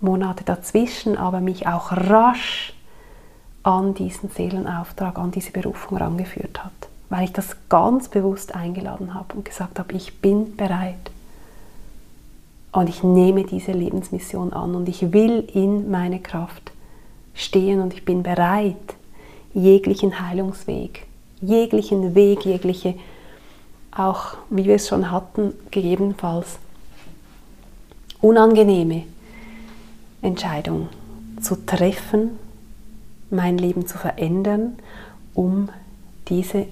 Monate 0.00 0.44
dazwischen, 0.44 1.16
aber 1.16 1.40
mich 1.40 1.66
auch 1.66 1.92
rasch 1.92 2.74
an 3.62 3.94
diesen 3.94 4.30
Seelenauftrag, 4.30 5.18
an 5.18 5.30
diese 5.30 5.50
Berufung 5.50 5.98
rangeführt 5.98 6.64
hat, 6.64 6.72
weil 7.08 7.24
ich 7.24 7.32
das 7.32 7.56
ganz 7.68 8.08
bewusst 8.08 8.54
eingeladen 8.54 9.14
habe 9.14 9.34
und 9.34 9.44
gesagt 9.44 9.78
habe, 9.78 9.92
ich 9.94 10.20
bin 10.20 10.56
bereit 10.56 11.10
und 12.72 12.88
ich 12.88 13.02
nehme 13.02 13.44
diese 13.44 13.72
Lebensmission 13.72 14.52
an 14.52 14.74
und 14.74 14.88
ich 14.88 15.12
will 15.12 15.48
in 15.54 15.90
meine 15.90 16.20
Kraft 16.20 16.72
stehen 17.34 17.80
und 17.80 17.94
ich 17.94 18.04
bin 18.04 18.22
bereit, 18.22 18.76
jeglichen 19.54 20.20
Heilungsweg, 20.20 21.06
jeglichen 21.40 22.14
Weg, 22.14 22.44
jegliche, 22.44 22.94
auch 23.90 24.36
wie 24.50 24.64
wir 24.64 24.76
es 24.76 24.88
schon 24.88 25.10
hatten, 25.10 25.54
gegebenenfalls 25.70 26.58
unangenehme 28.20 29.04
Entscheidung 30.22 30.88
zu 31.40 31.64
treffen, 31.64 32.38
mein 33.30 33.58
Leben 33.58 33.86
zu 33.86 33.98
verändern, 33.98 34.74
um 35.34 35.68
diese 36.28 36.66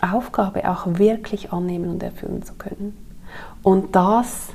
Aufgabe 0.00 0.68
auch 0.68 0.86
wirklich 0.98 1.52
annehmen 1.52 1.90
und 1.90 2.02
erfüllen 2.02 2.42
zu 2.42 2.54
können. 2.54 2.96
Und 3.62 3.94
das 3.94 4.48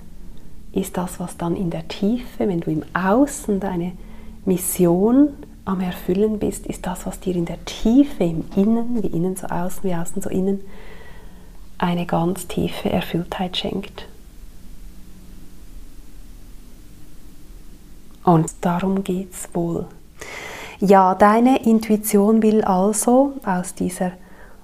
ist 0.77 0.97
das, 0.97 1.19
was 1.19 1.37
dann 1.37 1.55
in 1.55 1.69
der 1.69 1.87
Tiefe, 1.87 2.47
wenn 2.47 2.61
du 2.61 2.71
im 2.71 2.83
Außen 2.93 3.59
deine 3.59 3.93
Mission 4.45 5.29
am 5.65 5.81
Erfüllen 5.81 6.39
bist, 6.39 6.65
ist 6.67 6.85
das, 6.85 7.05
was 7.05 7.19
dir 7.19 7.35
in 7.35 7.45
der 7.45 7.63
Tiefe, 7.65 8.23
im 8.23 8.45
Innen, 8.55 9.03
wie 9.03 9.07
innen 9.07 9.35
so 9.35 9.47
außen, 9.47 9.83
wie 9.83 9.93
außen 9.93 10.21
so 10.21 10.29
innen, 10.29 10.61
eine 11.77 12.05
ganz 12.05 12.47
tiefe 12.47 12.89
Erfülltheit 12.89 13.57
schenkt. 13.57 14.07
Und 18.23 18.49
darum 18.61 19.03
geht 19.03 19.33
es 19.33 19.49
wohl. 19.53 19.85
Ja, 20.79 21.15
deine 21.15 21.65
Intuition 21.65 22.41
will 22.41 22.63
also 22.63 23.33
aus 23.45 23.73
dieser 23.73 24.11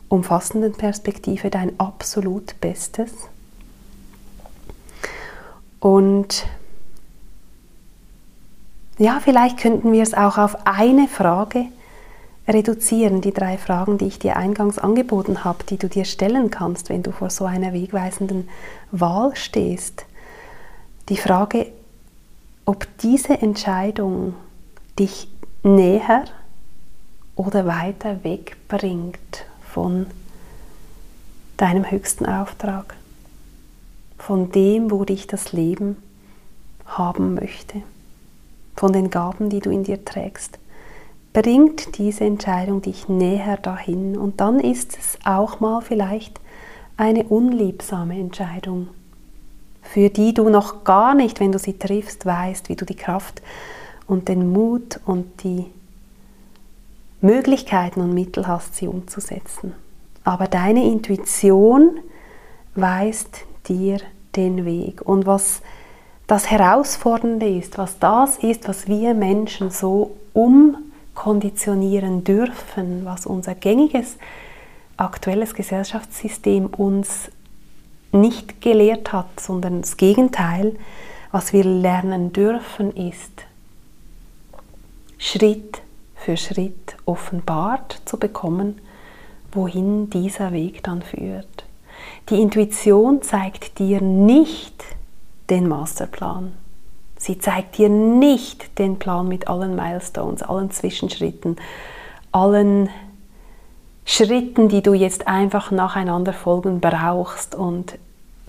umfassenden 0.10 0.74
Perspektive 0.74 1.50
dein 1.50 1.80
absolut 1.80 2.60
Bestes 2.62 3.12
und 5.84 6.46
ja, 8.98 9.20
vielleicht 9.22 9.58
könnten 9.58 9.92
wir 9.92 10.02
es 10.02 10.14
auch 10.14 10.38
auf 10.38 10.66
eine 10.66 11.10
Frage 11.10 11.66
reduzieren, 12.48 13.20
die 13.20 13.34
drei 13.34 13.58
Fragen, 13.58 13.98
die 13.98 14.06
ich 14.06 14.18
dir 14.18 14.38
eingangs 14.38 14.80
angeboten 14.80 15.44
habe, 15.44 15.66
die 15.66 15.76
du 15.76 15.90
dir 15.90 16.06
stellen 16.06 16.50
kannst, 16.50 16.88
wenn 16.88 17.04
du 17.04 17.12
vor 17.12 17.30
so 17.30 17.44
einer 17.44 17.74
wegweisenden 17.74 18.48
Wahl 18.92 19.36
stehst. 19.36 20.06
Die 21.10 21.18
Frage, 21.18 21.68
ob 22.64 22.88
diese 23.00 23.42
Entscheidung 23.42 24.36
dich 24.98 25.28
näher 25.64 26.24
oder 27.36 27.66
weiter 27.66 28.24
wegbringt 28.24 29.46
von 29.70 30.06
deinem 31.58 31.92
höchsten 31.92 32.26
Auftrag 32.26 32.96
von 34.26 34.52
dem, 34.52 34.90
wo 34.90 35.04
dich 35.04 35.28
das 35.28 35.52
Leben 35.52 35.98
haben 36.86 37.34
möchte, 37.34 37.82
von 38.74 38.94
den 38.94 39.10
Gaben, 39.10 39.50
die 39.50 39.60
du 39.60 39.70
in 39.70 39.84
dir 39.84 40.06
trägst, 40.06 40.60
bringt 41.34 41.98
diese 41.98 42.24
Entscheidung 42.24 42.82
dich 42.82 43.10
näher 43.10 43.58
dahin. 43.58 44.18
Und 44.18 44.40
dann 44.40 44.62
ist 44.62 44.98
es 44.98 45.18
auch 45.26 45.60
mal 45.60 45.82
vielleicht 45.82 46.40
eine 46.96 47.26
unliebsame 47.26 48.18
Entscheidung, 48.18 48.88
für 49.82 50.10
die 50.10 50.34
du 50.34 50.48
noch 50.48 50.86
gar 50.86 51.16
nicht, 51.16 51.42
wenn 51.42 51.52
du 51.52 51.60
sie 51.60 51.78
triffst, 51.78 52.26
weißt, 52.26 52.70
wie 52.70 52.78
du 52.78 52.86
die 52.86 52.96
Kraft 52.96 53.42
und 54.08 54.30
den 54.30 54.54
Mut 54.54 55.02
und 55.06 55.44
die 55.44 55.66
Möglichkeiten 57.20 58.00
und 58.00 58.14
Mittel 58.14 58.48
hast, 58.48 58.76
sie 58.76 58.88
umzusetzen. 58.88 59.74
Aber 60.24 60.48
deine 60.48 60.86
Intuition 60.86 62.00
weist 62.76 63.42
dir 63.68 64.00
den 64.36 64.66
Weg. 64.66 65.02
Und 65.02 65.26
was 65.26 65.62
das 66.28 66.50
Herausfordernde 66.50 67.48
ist, 67.48 67.78
was 67.78 68.00
das 68.00 68.38
ist, 68.38 68.68
was 68.68 68.88
wir 68.88 69.14
Menschen 69.14 69.70
so 69.72 70.16
umkonditionieren 70.34 72.24
dürfen, 72.24 73.06
was 73.06 73.26
unser 73.26 73.56
gängiges 73.56 74.18
aktuelles 74.98 75.54
Gesellschaftssystem 75.54 76.68
uns 76.68 77.30
nicht 78.12 78.62
gelehrt 78.62 79.12
hat, 79.12 79.40
sondern 79.40 79.82
das 79.82 79.98
Gegenteil, 79.98 80.76
was 81.32 81.52
wir 81.52 81.64
lernen 81.64 82.32
dürfen, 82.32 82.96
ist 82.96 83.32
Schritt 85.18 85.82
für 86.16 86.38
Schritt 86.38 86.96
offenbart 87.06 88.02
zu 88.06 88.18
bekommen, 88.18 88.80
wohin 89.52 90.10
dieser 90.10 90.52
Weg 90.52 90.84
dann 90.84 91.02
führt. 91.02 91.66
Die 92.30 92.42
Intuition 92.42 93.22
zeigt 93.22 93.80
dir 93.80 94.02
nicht 94.02 94.84
den 95.50 95.68
Masterplan. 95.68 96.54
Sie 97.18 97.38
zeigt 97.38 97.78
dir 97.78 97.90
nicht 97.90 98.80
den 98.80 98.98
Plan 98.98 99.28
mit 99.28 99.48
allen 99.48 99.76
Milestones, 99.76 100.42
allen 100.42 100.72
Zwischenschritten, 100.72 101.58
allen 102.32 102.90
Schritten, 104.06 104.68
die 104.68 104.82
du 104.82 104.94
jetzt 104.94 105.28
einfach 105.28 105.72
nacheinander 105.72 106.34
folgen 106.34 106.80
brauchst 106.80 107.56
und 107.56 107.98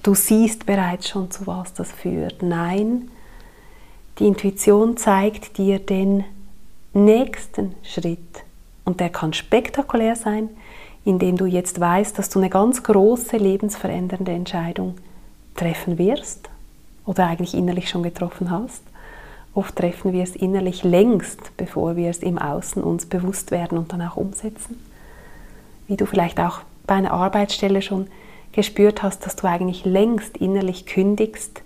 du 0.03 0.15
siehst 0.15 0.67
bereits 0.67 1.09
schon, 1.09 1.31
zu 1.31 1.47
was 1.47 1.75
das 1.75 1.93
führt. 1.93 2.43
Nein, 2.43 3.11
die 4.19 4.27
Intuition 4.27 4.97
zeigt 4.97 5.59
dir 5.59 5.79
den 5.79 6.25
nächsten 6.93 7.75
Schritt 7.83 8.45
und 8.85 9.01
der 9.01 9.11
kann 9.11 9.33
spektakulär 9.33 10.17
sein, 10.17 10.49
indem 11.05 11.37
du 11.37 11.47
jetzt 11.47 11.81
weißt, 11.81 12.19
dass 12.19 12.31
du 12.31 12.39
eine 12.39 12.51
ganz 12.51 12.83
große 12.83 13.37
lebensverändernde 13.37 14.33
Entscheidung 14.33 14.95
treffen 15.55 15.99
wirst 15.99 16.49
oder 17.05 17.27
eigentlich 17.27 17.55
innerlich 17.55 17.89
schon 17.89 18.03
getroffen 18.03 18.51
hast. 18.51 18.83
Oft 19.55 19.77
treffen 19.77 20.13
wir 20.13 20.23
es 20.23 20.35
innerlich 20.35 20.83
längst, 20.83 21.57
bevor 21.57 21.97
wir 21.97 22.11
es 22.11 22.19
im 22.19 22.39
Außen 22.39 22.83
uns 22.83 23.07
bewusst 23.07 23.51
werden 23.51 23.79
und 23.79 23.93
dann 23.93 24.03
auch 24.03 24.17
umsetzen. 24.17 24.81
Wie 25.87 25.97
du 25.97 26.07
vielleicht 26.07 26.41
auch 26.41 26.61
bei 26.87 26.95
einer 26.95 27.13
Arbeitsstelle 27.13 27.83
schon 27.83 28.09
gespürt 28.53 29.03
hast, 29.03 29.27
dass 29.27 29.37
du 29.37 29.47
eigentlich 29.47 29.85
längst 29.85 30.39
innerlich 30.39 30.87
kündigst, 30.87 31.63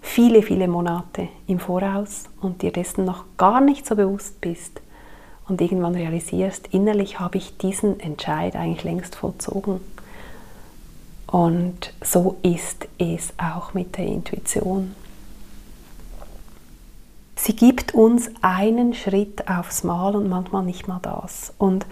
viele, 0.00 0.42
viele 0.42 0.66
Monate 0.66 1.28
im 1.46 1.60
Voraus 1.60 2.24
und 2.40 2.62
dir 2.62 2.72
dessen 2.72 3.04
noch 3.04 3.24
gar 3.36 3.60
nicht 3.60 3.86
so 3.86 3.94
bewusst 3.94 4.40
bist 4.40 4.80
und 5.48 5.60
irgendwann 5.60 5.94
realisierst, 5.94 6.68
innerlich 6.68 7.20
habe 7.20 7.38
ich 7.38 7.56
diesen 7.58 8.00
Entscheid 8.00 8.56
eigentlich 8.56 8.84
längst 8.84 9.16
vollzogen. 9.16 9.80
Und 11.26 11.94
so 12.04 12.36
ist 12.42 12.86
es 12.98 13.32
auch 13.38 13.74
mit 13.74 13.96
der 13.96 14.06
Intuition. 14.06 14.94
Sie 17.36 17.56
gibt 17.56 17.94
uns 17.94 18.30
einen 18.40 18.94
Schritt 18.94 19.48
aufs 19.48 19.82
Mal 19.82 20.14
und 20.14 20.28
manchmal 20.28 20.62
nicht 20.62 20.86
mal 20.86 21.00
das. 21.02 21.52
Und 21.58 21.86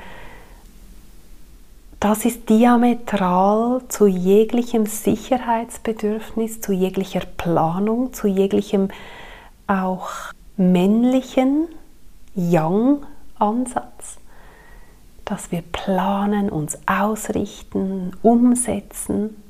das 1.98 2.24
ist 2.24 2.48
diametral 2.48 3.82
zu 3.88 4.06
jeglichem 4.06 4.86
Sicherheitsbedürfnis, 4.86 6.60
zu 6.60 6.72
jeglicher 6.72 7.22
Planung, 7.36 8.12
zu 8.12 8.26
jeglichem 8.26 8.88
auch 9.66 10.10
männlichen 10.56 11.68
Yang-Ansatz, 13.40 14.18
dass 15.24 15.50
wir 15.50 15.62
planen, 15.62 16.50
uns 16.50 16.78
ausrichten, 16.86 18.12
umsetzen. 18.22 19.42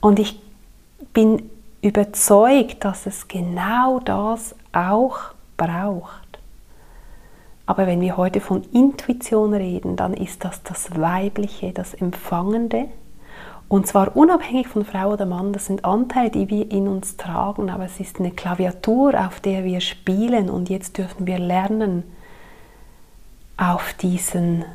Und 0.00 0.18
ich 0.18 0.40
bin 1.12 1.50
überzeugt, 1.82 2.84
dass 2.84 3.06
es 3.06 3.28
genau 3.28 4.00
das 4.00 4.54
auch 4.72 5.18
braucht. 5.56 6.38
Aber 7.66 7.86
wenn 7.86 8.00
wir 8.00 8.16
heute 8.16 8.40
von 8.40 8.64
Intuition 8.72 9.54
reden, 9.54 9.96
dann 9.96 10.14
ist 10.14 10.44
das 10.44 10.62
das 10.62 10.96
Weibliche, 11.00 11.72
das 11.72 11.94
Empfangende. 11.94 12.88
Und 13.72 13.86
zwar 13.86 14.14
unabhängig 14.18 14.68
von 14.68 14.84
Frau 14.84 15.14
oder 15.14 15.24
Mann, 15.24 15.54
das 15.54 15.64
sind 15.64 15.86
Anteile, 15.86 16.28
die 16.28 16.50
wir 16.50 16.70
in 16.70 16.88
uns 16.88 17.16
tragen, 17.16 17.70
aber 17.70 17.86
es 17.86 18.00
ist 18.00 18.20
eine 18.20 18.30
Klaviatur, 18.30 19.18
auf 19.18 19.40
der 19.40 19.64
wir 19.64 19.80
spielen 19.80 20.50
und 20.50 20.68
jetzt 20.68 20.98
dürfen 20.98 21.26
wir 21.26 21.38
lernen, 21.38 22.02
auf 23.56 23.94
diesen 23.94 24.66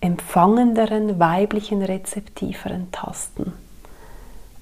empfangenderen, 0.00 1.18
weiblichen, 1.18 1.82
rezeptiveren 1.82 2.90
Tasten 2.92 3.52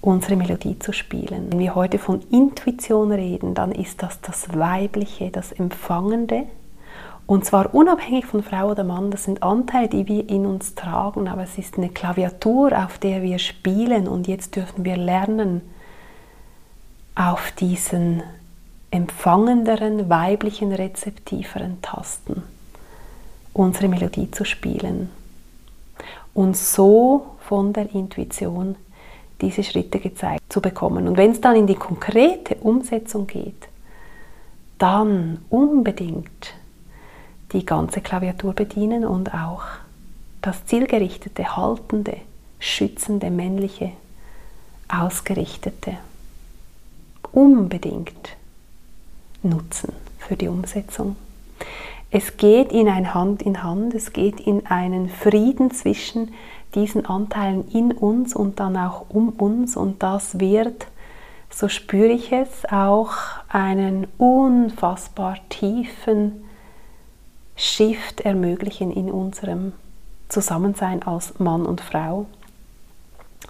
unsere 0.01 0.35
Melodie 0.35 0.81
zu 0.81 0.93
spielen. 0.93 1.47
Wenn 1.53 1.61
wir 1.61 1.77
heute 1.77 2.01
von 2.01 2.21
Intuition 2.33 3.13
reden, 3.13 3.55
dann 3.55 3.71
ist 3.71 4.03
das 4.03 4.21
das 4.21 4.59
Weibliche, 4.59 5.31
das 5.31 5.53
Empfangende, 5.53 6.49
und 7.29 7.45
zwar 7.45 7.75
unabhängig 7.75 8.25
von 8.25 8.43
Frau 8.43 8.71
oder 8.71 8.85
Mann, 8.85 9.11
das 9.11 9.25
sind 9.25 9.43
Anteile, 9.43 9.89
die 9.89 10.09
wir 10.09 10.31
in 10.31 10.47
uns 10.47 10.75
tragen, 10.75 11.29
aber 11.29 11.43
es 11.43 11.59
ist 11.59 11.77
eine 11.77 11.91
Klaviatur, 11.91 12.73
auf 12.73 12.97
der 12.97 13.23
wir 13.23 13.39
spielen 13.39 14.09
und 14.09 14.27
jetzt 14.27 14.57
dürfen 14.57 14.87
wir 14.87 14.97
lernen, 14.97 15.61
auf 17.15 17.53
diesen 17.53 18.23
empfangenderen, 18.91 20.09
weiblichen, 20.09 20.73
rezeptiveren 20.73 21.83
Tasten 21.83 22.45
unsere 23.53 23.89
Melodie 23.89 24.31
zu 24.31 24.47
spielen. 24.47 25.11
Und 26.33 26.57
so 26.57 27.27
von 27.41 27.75
der 27.75 27.95
Intuition 27.95 28.77
diese 29.43 29.65
Schritte 29.65 29.99
gezeigt 29.99 30.51
zu 30.51 30.63
bekommen. 30.63 31.07
Und 31.07 31.19
wenn 31.19 31.33
es 31.33 31.43
dann 31.43 31.57
in 31.57 31.67
die 31.67 31.75
konkrete 31.75 32.55
Umsetzung 32.55 33.27
geht, 33.27 33.69
dann 34.79 35.45
unbedingt 35.51 36.55
die 37.53 37.65
ganze 37.65 38.01
Klaviatur 38.01 38.53
bedienen 38.53 39.05
und 39.05 39.35
auch 39.35 39.63
das 40.43 40.67
zielgerichtete, 40.67 41.57
haltende, 41.57 42.19
schützende, 42.59 43.31
männliche, 43.31 43.93
ausgerichtete 44.89 45.97
unbedingt 47.33 48.37
nutzen 49.43 49.93
für 50.19 50.37
die 50.37 50.49
Umsetzung. 50.49 51.17
Es 52.11 52.37
geht 52.37 52.73
in 52.73 52.89
ein 52.89 53.13
Hand 53.13 53.43
in 53.43 53.63
Hand, 53.63 53.95
es 53.95 54.13
geht 54.13 54.41
in 54.41 54.67
einen 54.67 55.11
Frieden 55.11 55.71
zwischen 55.71 56.33
diesen 56.75 57.07
Anteilen 57.07 57.69
in 57.71 57.93
uns 57.93 58.35
und 58.35 58.61
dann 58.61 58.77
auch 58.77 59.07
um 59.11 59.29
uns 59.31 59.77
und 59.77 60.03
das 60.03 60.41
wird, 60.41 60.87
so 61.51 61.69
spüre 61.69 62.13
ich 62.13 62.33
es, 62.33 62.65
auch 62.71 63.13
einen 63.49 64.07
unfassbar 64.17 65.37
tiefen 65.49 66.48
Shift 67.61 68.21
ermöglichen 68.21 68.93
in 68.93 69.11
unserem 69.11 69.73
Zusammensein 70.29 71.03
als 71.03 71.41
Mann 71.41 71.67
und 71.67 71.81
Frau, 71.81 72.27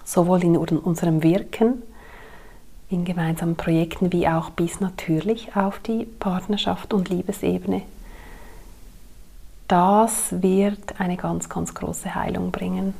sowohl 0.03 0.43
in 0.43 0.57
unserem 0.57 1.21
Wirken, 1.21 1.83
in 2.89 3.05
gemeinsamen 3.05 3.55
Projekten 3.55 4.11
wie 4.11 4.27
auch 4.27 4.49
bis 4.49 4.79
natürlich 4.79 5.55
auf 5.55 5.77
die 5.77 6.05
Partnerschaft 6.05 6.91
und 6.91 7.09
Liebesebene. 7.09 7.83
Das 9.67 10.41
wird 10.41 10.99
eine 10.99 11.15
ganz, 11.15 11.47
ganz 11.47 11.75
große 11.75 12.15
Heilung 12.15 12.49
bringen, 12.49 12.95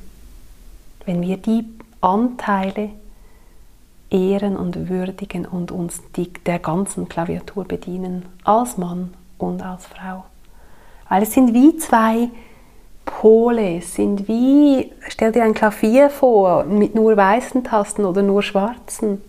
wenn 1.05 1.23
wir 1.23 1.37
die 1.37 1.65
Anteile 2.01 2.91
ehren 4.11 4.57
und 4.57 4.89
würdigen 4.89 5.47
und 5.47 5.71
uns 5.71 6.03
die, 6.15 6.31
der 6.45 6.59
ganzen 6.59 7.09
Klaviatur 7.09 7.65
bedienen, 7.65 8.25
als 8.43 8.77
Mann 8.77 9.15
und 9.39 9.63
als 9.63 9.87
Frau. 9.87 10.25
Weil 11.09 11.23
es 11.23 11.33
sind 11.33 11.53
wie 11.53 11.75
zwei 11.77 12.29
Pole, 13.03 13.77
es 13.77 13.95
sind 13.95 14.27
wie, 14.27 14.91
stell 15.09 15.31
dir 15.31 15.43
ein 15.43 15.55
Klavier 15.55 16.09
vor, 16.09 16.63
mit 16.63 16.93
nur 16.93 17.17
weißen 17.17 17.63
Tasten 17.63 18.05
oder 18.05 18.21
nur 18.21 18.43
schwarzen. 18.43 19.21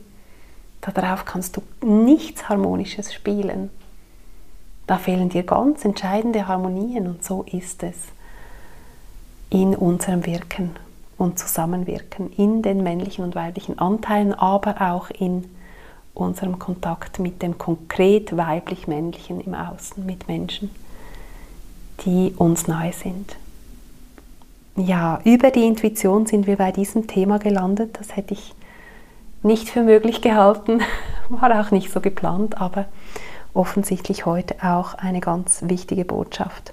Darauf 0.82 1.24
kannst 1.24 1.56
du 1.56 1.62
nichts 1.84 2.48
Harmonisches 2.48 3.12
spielen. 3.12 3.70
Da 4.86 4.98
fehlen 4.98 5.30
dir 5.30 5.42
ganz 5.42 5.84
entscheidende 5.84 6.46
Harmonien 6.46 7.06
und 7.06 7.24
so 7.24 7.44
ist 7.50 7.82
es 7.82 7.96
in 9.48 9.74
unserem 9.74 10.26
Wirken 10.26 10.70
und 11.16 11.38
Zusammenwirken, 11.38 12.32
in 12.32 12.62
den 12.62 12.82
männlichen 12.82 13.24
und 13.24 13.34
weiblichen 13.34 13.78
Anteilen, 13.78 14.34
aber 14.34 14.80
auch 14.80 15.10
in 15.10 15.44
unserem 16.14 16.58
Kontakt 16.58 17.18
mit 17.18 17.42
dem 17.42 17.56
konkret 17.56 18.36
weiblich-männlichen 18.36 19.40
im 19.40 19.54
Außen, 19.54 20.04
mit 20.04 20.28
Menschen 20.28 20.70
die 22.04 22.34
uns 22.36 22.66
nahe 22.66 22.92
sind. 22.92 23.36
Ja, 24.76 25.20
über 25.24 25.50
die 25.50 25.66
Intuition 25.66 26.26
sind 26.26 26.46
wir 26.46 26.56
bei 26.56 26.72
diesem 26.72 27.06
Thema 27.06 27.38
gelandet. 27.38 27.98
Das 27.98 28.16
hätte 28.16 28.34
ich 28.34 28.54
nicht 29.42 29.68
für 29.68 29.82
möglich 29.82 30.20
gehalten, 30.20 30.80
war 31.28 31.60
auch 31.60 31.70
nicht 31.70 31.92
so 31.92 32.00
geplant, 32.00 32.60
aber 32.60 32.86
offensichtlich 33.54 34.26
heute 34.26 34.56
auch 34.62 34.94
eine 34.94 35.20
ganz 35.20 35.62
wichtige 35.66 36.04
Botschaft, 36.04 36.72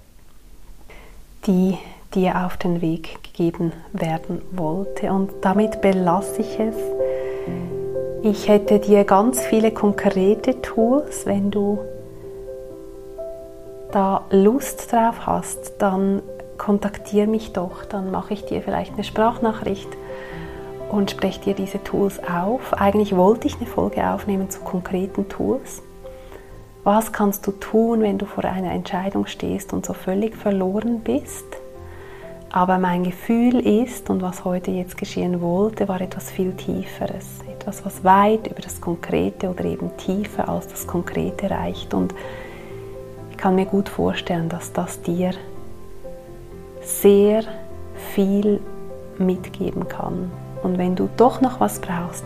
die 1.48 1.78
dir 2.14 2.46
auf 2.46 2.58
den 2.58 2.82
Weg 2.82 3.24
gegeben 3.24 3.74
werden 3.94 4.42
wollte. 4.52 5.12
Und 5.12 5.32
damit 5.42 5.82
belasse 5.82 6.42
ich 6.42 6.60
es. 6.60 6.76
Ich 8.24 8.48
hätte 8.48 8.80
dir 8.80 9.04
ganz 9.04 9.42
viele 9.42 9.72
konkrete 9.72 10.62
Tools, 10.62 11.26
wenn 11.26 11.52
du 11.52 11.80
da 13.92 14.26
Lust 14.30 14.92
drauf 14.92 15.26
hast, 15.26 15.74
dann 15.80 16.22
kontaktiere 16.58 17.28
mich 17.28 17.54
doch, 17.54 17.86
dann 17.86 18.12
mache 18.12 18.34
ich 18.34 18.46
dir 18.46 18.62
vielleicht 18.62 18.94
eine 18.94 19.04
Sprachnachricht 19.04 19.90
und 20.90 21.12
spreche 21.12 21.42
dir 21.42 21.54
diese 21.54 21.84
Tools 21.84 22.20
auf. 22.24 22.74
Eigentlich 22.74 23.16
wollte 23.16 23.48
ich 23.48 23.58
eine 23.58 23.66
Folge 23.68 24.10
aufnehmen 24.10 24.50
zu 24.50 24.60
konkreten 24.62 25.30
Tools. 25.30 25.82
Was 26.84 27.12
kannst 27.12 27.46
du 27.46 27.52
tun, 27.52 28.02
wenn 28.02 28.18
du 28.18 28.26
vor 28.26 28.46
einer 28.46 28.72
Entscheidung 28.72 29.26
stehst 29.26 29.74
und 29.74 29.86
so 29.86 29.94
völlig 29.94 30.36
verloren 30.36 31.02
bist? 31.02 31.46
Aber 32.50 32.78
mein 32.78 33.04
Gefühl 33.04 33.60
ist, 33.60 34.10
und 34.10 34.22
was 34.22 34.46
heute 34.46 34.72
jetzt 34.72 34.98
geschehen 34.98 35.42
wollte, 35.42 35.90
war 35.90 36.00
etwas 36.00 36.32
viel 36.32 36.54
Tieferes. 36.54 37.40
Etwas, 37.52 37.86
was 37.86 38.06
weit 38.06 38.48
über 38.48 38.62
das 38.62 38.80
Konkrete 38.80 39.50
oder 39.50 39.66
eben 39.66 39.92
tiefer 39.98 40.48
als 40.48 40.68
das 40.68 40.88
Konkrete 40.88 41.52
reicht. 41.52 41.94
Und 41.94 42.16
ich 43.38 43.44
kann 43.44 43.54
mir 43.54 43.68
gut 43.68 43.88
vorstellen, 43.88 44.50
dass 44.50 44.74
das 44.74 45.00
dir 45.04 45.30
sehr 46.82 47.44
viel 48.16 48.60
mitgeben 49.20 49.88
kann. 49.88 50.32
Und 50.64 50.80
wenn 50.80 50.96
du 50.96 51.08
doch 51.18 51.40
noch 51.40 51.60
was 51.60 51.80
brauchst, 51.80 52.24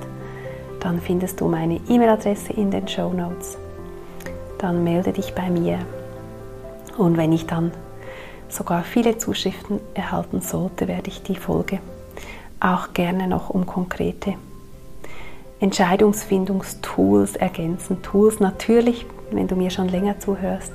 dann 0.79 1.01
findest 1.01 1.41
du 1.41 1.49
meine 1.49 1.81
E-Mail-Adresse 1.89 2.53
in 2.53 2.71
den 2.71 2.87
Show 2.87 3.11
Notes. 3.11 3.57
Dann 4.57 4.85
melde 4.85 5.11
dich 5.11 5.35
bei 5.35 5.49
mir. 5.49 5.79
Und 6.97 7.17
wenn 7.17 7.33
ich 7.33 7.45
dann 7.45 7.73
sogar 8.47 8.83
viele 8.83 9.17
Zuschriften 9.17 9.81
erhalten 9.93 10.39
sollte, 10.39 10.87
werde 10.87 11.09
ich 11.09 11.21
die 11.23 11.35
Folge 11.35 11.79
auch 12.61 12.93
gerne 12.93 13.27
noch 13.27 13.49
um 13.49 13.65
konkrete 13.65 14.35
Entscheidungsfindungstools 15.59 17.35
ergänzen. 17.35 18.01
Tools 18.01 18.39
natürlich, 18.39 19.05
wenn 19.31 19.49
du 19.49 19.57
mir 19.57 19.71
schon 19.71 19.89
länger 19.89 20.17
zuhörst 20.17 20.71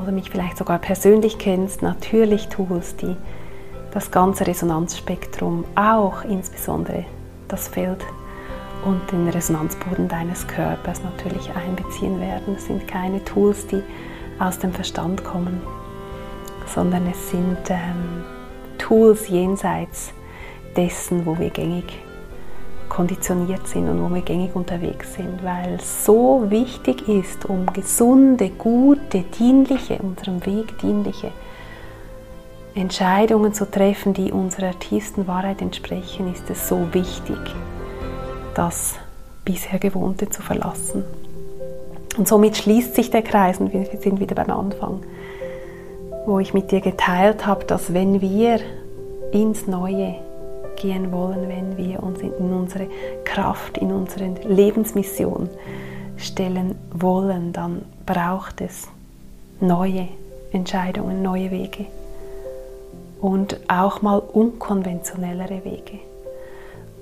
oder 0.00 0.12
mich 0.12 0.30
vielleicht 0.30 0.58
sogar 0.58 0.78
persönlich 0.78 1.38
kennst, 1.38 1.82
natürlich 1.82 2.48
Tools, 2.48 2.96
die 2.96 3.16
das 3.92 4.10
ganze 4.10 4.46
Resonanzspektrum, 4.46 5.64
auch 5.76 6.24
insbesondere 6.24 7.04
das 7.48 7.68
Feld 7.68 8.04
und 8.84 9.00
den 9.12 9.28
Resonanzboden 9.28 10.08
deines 10.08 10.46
Körpers 10.46 11.02
natürlich 11.02 11.50
einbeziehen 11.54 12.20
werden. 12.20 12.56
Es 12.56 12.66
sind 12.66 12.86
keine 12.88 13.24
Tools, 13.24 13.66
die 13.66 13.82
aus 14.38 14.58
dem 14.58 14.72
Verstand 14.72 15.24
kommen, 15.24 15.60
sondern 16.66 17.06
es 17.06 17.30
sind 17.30 17.58
ähm, 17.68 18.24
Tools 18.78 19.28
jenseits 19.28 20.12
dessen, 20.76 21.24
wo 21.24 21.38
wir 21.38 21.50
gängig 21.50 22.03
konditioniert 22.94 23.66
sind 23.66 23.88
und 23.88 24.00
wo 24.00 24.14
wir 24.14 24.22
gängig 24.22 24.54
unterwegs 24.54 25.14
sind, 25.14 25.42
weil 25.42 25.74
es 25.74 26.04
so 26.04 26.44
wichtig 26.48 27.08
ist, 27.08 27.44
um 27.44 27.66
gesunde, 27.66 28.50
gute, 28.50 29.24
dienliche, 29.36 29.98
unserem 29.98 30.46
Weg 30.46 30.78
dienliche 30.78 31.32
Entscheidungen 32.76 33.52
zu 33.52 33.68
treffen, 33.68 34.14
die 34.14 34.30
unserer 34.30 34.78
tiefsten 34.78 35.26
Wahrheit 35.26 35.60
entsprechen, 35.60 36.32
ist 36.32 36.48
es 36.50 36.68
so 36.68 36.86
wichtig, 36.92 37.38
das 38.54 38.94
bisher 39.44 39.80
Gewohnte 39.80 40.30
zu 40.30 40.40
verlassen. 40.42 41.04
Und 42.16 42.28
somit 42.28 42.56
schließt 42.56 42.94
sich 42.94 43.10
der 43.10 43.22
Kreis 43.22 43.58
und 43.58 43.72
wir 43.72 43.86
sind 44.00 44.20
wieder 44.20 44.36
beim 44.36 44.50
Anfang, 44.50 45.02
wo 46.26 46.38
ich 46.38 46.54
mit 46.54 46.70
dir 46.70 46.80
geteilt 46.80 47.44
habe, 47.44 47.64
dass 47.64 47.92
wenn 47.92 48.20
wir 48.20 48.60
ins 49.32 49.66
Neue 49.66 50.14
gehen 50.76 51.12
wollen, 51.12 51.48
wenn 51.48 51.76
wir 51.76 52.02
uns 52.02 52.20
in 52.20 52.32
unsere 52.32 52.86
Kraft, 53.24 53.78
in 53.78 53.92
unsere 53.92 54.34
Lebensmission 54.46 55.48
stellen 56.16 56.74
wollen, 56.92 57.52
dann 57.52 57.82
braucht 58.06 58.60
es 58.60 58.88
neue 59.60 60.08
Entscheidungen, 60.52 61.22
neue 61.22 61.50
Wege 61.50 61.86
und 63.20 63.58
auch 63.68 64.02
mal 64.02 64.18
unkonventionellere 64.18 65.64
Wege. 65.64 65.98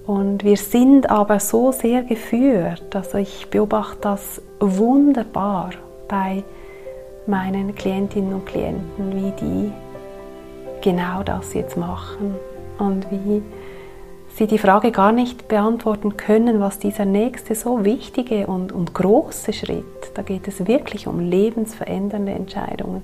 Und 0.06 0.44
wir 0.44 0.56
sind 0.56 1.10
aber 1.10 1.38
so 1.38 1.70
sehr 1.70 2.02
geführt, 2.02 2.94
also 2.94 3.18
ich 3.18 3.48
beobachte 3.50 3.98
das 4.00 4.42
wunderbar 4.58 5.70
bei 6.08 6.42
meinen 7.26 7.74
Klientinnen 7.74 8.34
und 8.34 8.46
Klienten, 8.46 9.12
wie 9.12 9.32
die 9.40 9.72
genau 10.80 11.22
das 11.22 11.54
jetzt 11.54 11.76
machen 11.76 12.34
und 12.78 13.06
wie 13.10 13.42
sie 14.36 14.46
die 14.46 14.58
Frage 14.58 14.92
gar 14.92 15.12
nicht 15.12 15.48
beantworten 15.48 16.16
können, 16.16 16.60
was 16.60 16.78
dieser 16.78 17.04
nächste 17.04 17.54
so 17.54 17.84
wichtige 17.84 18.46
und, 18.46 18.72
und 18.72 18.94
große 18.94 19.52
Schritt, 19.52 19.84
da 20.14 20.22
geht 20.22 20.48
es 20.48 20.66
wirklich 20.66 21.06
um 21.06 21.20
lebensverändernde 21.20 22.32
Entscheidungen. 22.32 23.02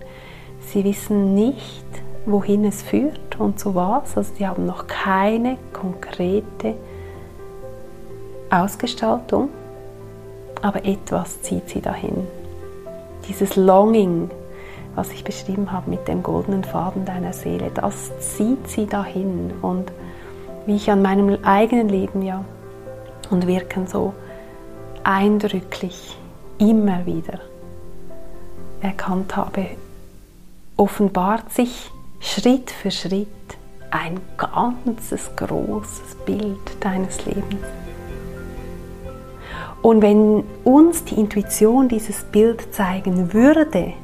Sie 0.60 0.84
wissen 0.84 1.34
nicht, 1.34 1.84
wohin 2.26 2.64
es 2.64 2.82
führt 2.82 3.38
und 3.38 3.58
zu 3.58 3.74
was, 3.74 4.16
also 4.16 4.34
sie 4.36 4.46
haben 4.46 4.66
noch 4.66 4.86
keine 4.86 5.56
konkrete 5.72 6.74
Ausgestaltung, 8.50 9.50
aber 10.62 10.84
etwas 10.84 11.42
zieht 11.42 11.68
sie 11.68 11.80
dahin. 11.80 12.26
Dieses 13.28 13.56
Longing, 13.56 14.30
was 14.94 15.12
ich 15.12 15.22
beschrieben 15.22 15.70
habe 15.70 15.90
mit 15.90 16.08
dem 16.08 16.22
goldenen 16.22 16.64
Faden 16.64 17.04
deiner 17.04 17.32
Seele, 17.32 17.70
das 17.74 18.10
zieht 18.20 18.68
sie 18.68 18.86
dahin. 18.86 19.52
Und 19.62 19.92
wie 20.68 20.76
ich 20.76 20.90
an 20.90 21.00
meinem 21.00 21.42
eigenen 21.44 21.88
Leben 21.88 22.20
ja 22.20 22.44
und 23.30 23.46
Wirken 23.46 23.86
so 23.86 24.12
eindrücklich 25.02 26.18
immer 26.58 27.06
wieder 27.06 27.40
erkannt 28.82 29.34
habe, 29.34 29.64
offenbart 30.76 31.50
sich 31.50 31.90
Schritt 32.20 32.70
für 32.70 32.90
Schritt 32.90 33.28
ein 33.90 34.20
ganzes 34.36 35.34
großes 35.36 36.16
Bild 36.26 36.60
deines 36.80 37.24
Lebens. 37.24 37.64
Und 39.80 40.02
wenn 40.02 40.44
uns 40.64 41.02
die 41.02 41.18
Intuition 41.18 41.88
dieses 41.88 42.24
Bild 42.24 42.74
zeigen 42.74 43.32
würde, 43.32 43.94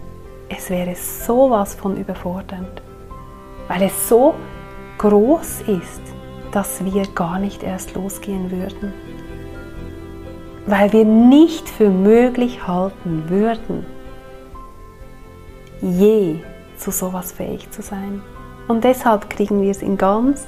es 0.48 0.70
wäre 0.70 0.94
sowas 0.94 1.74
von 1.74 1.98
überfordernd, 1.98 2.80
weil 3.68 3.82
es 3.82 4.08
so 4.08 4.34
groß 4.96 5.60
ist, 5.66 6.13
dass 6.54 6.84
wir 6.84 7.04
gar 7.14 7.40
nicht 7.40 7.64
erst 7.64 7.94
losgehen 7.94 8.52
würden. 8.52 8.92
Weil 10.66 10.92
wir 10.92 11.04
nicht 11.04 11.68
für 11.68 11.90
möglich 11.90 12.66
halten 12.66 13.24
würden, 13.28 13.84
je 15.80 16.38
zu 16.76 16.92
sowas 16.92 17.32
fähig 17.32 17.70
zu 17.70 17.82
sein. 17.82 18.22
Und 18.68 18.84
deshalb 18.84 19.28
kriegen 19.28 19.62
wir 19.62 19.70
es 19.72 19.82
in 19.82 19.98
ganz 19.98 20.46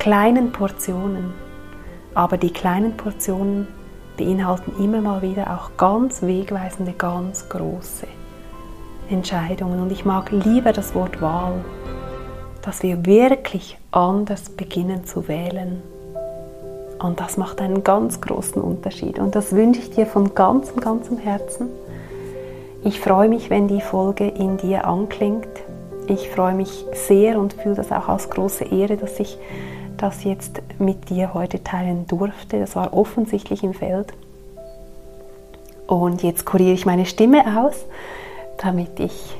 kleinen 0.00 0.50
Portionen. 0.50 1.32
Aber 2.12 2.36
die 2.36 2.52
kleinen 2.52 2.96
Portionen 2.96 3.68
beinhalten 4.16 4.82
immer 4.82 5.00
mal 5.00 5.22
wieder 5.22 5.54
auch 5.54 5.76
ganz 5.76 6.22
wegweisende, 6.22 6.92
ganz 6.92 7.48
große 7.48 8.08
Entscheidungen. 9.08 9.80
Und 9.80 9.92
ich 9.92 10.04
mag 10.04 10.32
lieber 10.32 10.72
das 10.72 10.94
Wort 10.94 11.22
Wahl, 11.22 11.64
dass 12.62 12.82
wir 12.82 13.06
wirklich 13.06 13.78
anders 13.90 14.50
beginnen 14.50 15.04
zu 15.06 15.28
wählen. 15.28 15.82
Und 17.02 17.20
das 17.20 17.36
macht 17.36 17.60
einen 17.60 17.82
ganz 17.82 18.20
großen 18.20 18.60
Unterschied. 18.60 19.18
Und 19.18 19.34
das 19.34 19.52
wünsche 19.52 19.80
ich 19.80 19.90
dir 19.90 20.06
von 20.06 20.34
ganzem, 20.34 20.80
ganzem 20.80 21.16
Herzen. 21.18 21.68
Ich 22.84 23.00
freue 23.00 23.28
mich, 23.28 23.50
wenn 23.50 23.68
die 23.68 23.80
Folge 23.80 24.28
in 24.28 24.58
dir 24.58 24.86
anklingt. 24.86 25.48
Ich 26.08 26.28
freue 26.28 26.54
mich 26.54 26.84
sehr 26.92 27.38
und 27.38 27.54
fühle 27.54 27.74
das 27.76 27.92
auch 27.92 28.08
als 28.08 28.28
große 28.28 28.64
Ehre, 28.64 28.96
dass 28.96 29.18
ich 29.18 29.38
das 29.96 30.24
jetzt 30.24 30.60
mit 30.78 31.10
dir 31.10 31.34
heute 31.34 31.62
teilen 31.62 32.06
durfte. 32.06 32.58
Das 32.58 32.76
war 32.76 32.92
offensichtlich 32.92 33.62
im 33.62 33.74
Feld. 33.74 34.12
Und 35.86 36.22
jetzt 36.22 36.46
kuriere 36.46 36.72
ich 36.72 36.86
meine 36.86 37.06
Stimme 37.06 37.42
aus, 37.64 37.84
damit 38.58 39.00
ich 39.00 39.36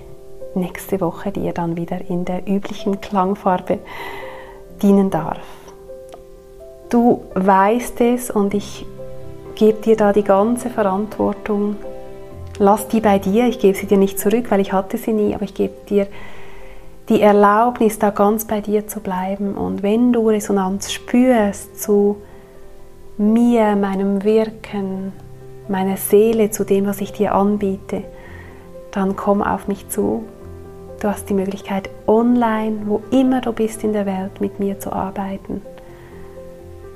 nächste 0.55 1.01
Woche 1.01 1.33
dir 1.33 1.53
dann 1.53 1.77
wieder 1.77 1.99
in 2.09 2.25
der 2.25 2.47
üblichen 2.49 3.01
Klangfarbe 3.01 3.79
dienen 4.83 5.11
darf. 5.11 5.39
Du 6.89 7.23
weißt 7.35 8.01
es 8.01 8.31
und 8.31 8.55
ich 8.55 8.85
gebe 9.55 9.81
dir 9.81 9.97
da 9.97 10.13
die 10.13 10.25
ganze 10.25 10.71
Verantwortung. 10.71 11.77
Lass 12.59 12.89
die 12.89 13.01
bei 13.01 13.19
dir, 13.19 13.47
ich 13.47 13.59
gebe 13.59 13.77
sie 13.77 13.87
dir 13.87 13.99
nicht 13.99 14.19
zurück, 14.19 14.47
weil 14.51 14.61
ich 14.61 14.73
hatte 14.73 14.99
sie 14.99 15.13
nie, 15.13 15.35
aber 15.35 15.45
ich 15.45 15.55
gebe 15.55 15.75
dir 15.89 16.07
die 17.09 17.21
Erlaubnis, 17.21 17.99
da 17.99 18.11
ganz 18.11 18.45
bei 18.45 18.61
dir 18.61 18.87
zu 18.87 19.01
bleiben. 19.01 19.55
Und 19.55 19.83
wenn 19.83 20.13
du 20.13 20.29
Resonanz 20.29 20.93
spürst 20.93 21.81
zu 21.81 22.17
mir, 23.19 23.77
meinem 23.77 24.25
Wirken, 24.25 25.13
meiner 25.69 25.97
Seele, 25.97 26.51
zu 26.51 26.65
dem, 26.65 26.87
was 26.87 27.01
ich 27.01 27.13
dir 27.13 27.35
anbiete, 27.35 28.03
dann 28.93 29.17
komm 29.17 29.43
auf 29.43 29.69
mich 29.69 29.89
zu. 29.89 30.25
Du 31.01 31.09
hast 31.09 31.31
die 31.31 31.35
Möglichkeit, 31.35 31.89
online, 32.07 32.83
wo 32.85 33.03
immer 33.11 33.41
du 33.41 33.53
bist 33.53 33.83
in 33.85 33.95
der 33.95 34.05
Welt, 34.05 34.43
mit 34.43 34.61
mir 34.61 34.79
zu 34.81 34.93
arbeiten. 34.93 35.63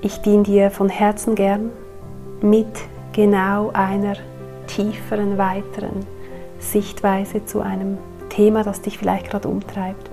Ich 0.03 0.19
diene 0.19 0.43
dir 0.43 0.71
von 0.71 0.91
Herzen 0.91 1.35
gern 1.35 1.71
mit 2.43 2.67
genau 3.15 3.71
einer 3.73 4.17
tieferen, 4.67 5.39
weiteren 5.39 6.05
Sichtweise 6.59 7.47
zu 7.47 7.63
einem 7.63 7.97
Thema, 8.29 8.63
das 8.63 8.83
dich 8.83 8.99
vielleicht 8.99 9.31
gerade 9.31 9.49
umtreibt. 9.49 10.11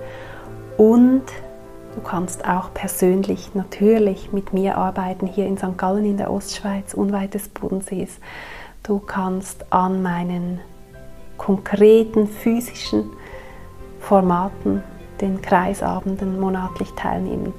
Und 0.78 1.24
du 1.94 2.00
kannst 2.00 2.48
auch 2.48 2.72
persönlich 2.72 3.54
natürlich 3.54 4.32
mit 4.32 4.54
mir 4.54 4.78
arbeiten 4.78 5.26
hier 5.26 5.44
in 5.44 5.58
St. 5.58 5.76
Gallen 5.76 6.06
in 6.06 6.16
der 6.16 6.32
Ostschweiz, 6.32 6.94
unweit 6.94 7.34
des 7.34 7.50
Bodensees. 7.50 8.20
Du 8.84 9.00
kannst 9.00 9.70
an 9.70 10.00
meinen 10.00 10.60
konkreten 11.36 12.26
physischen 12.26 13.10
Formaten, 14.02 14.82
den 15.20 15.40
Kreisabenden 15.40 16.38
monatlich 16.40 16.90
teilnehmen. 16.96 17.54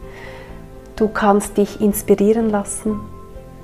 Du 0.96 1.08
kannst 1.08 1.58
dich 1.58 1.82
inspirieren 1.82 2.50
lassen 2.50 3.00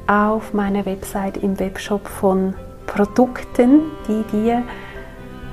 auf 0.08 0.54
meiner 0.54 0.86
Website 0.86 1.38
im 1.38 1.60
Webshop 1.60 2.08
von 2.08 2.56
Produkten, 2.88 3.82
die 4.08 4.24
dir 4.32 4.64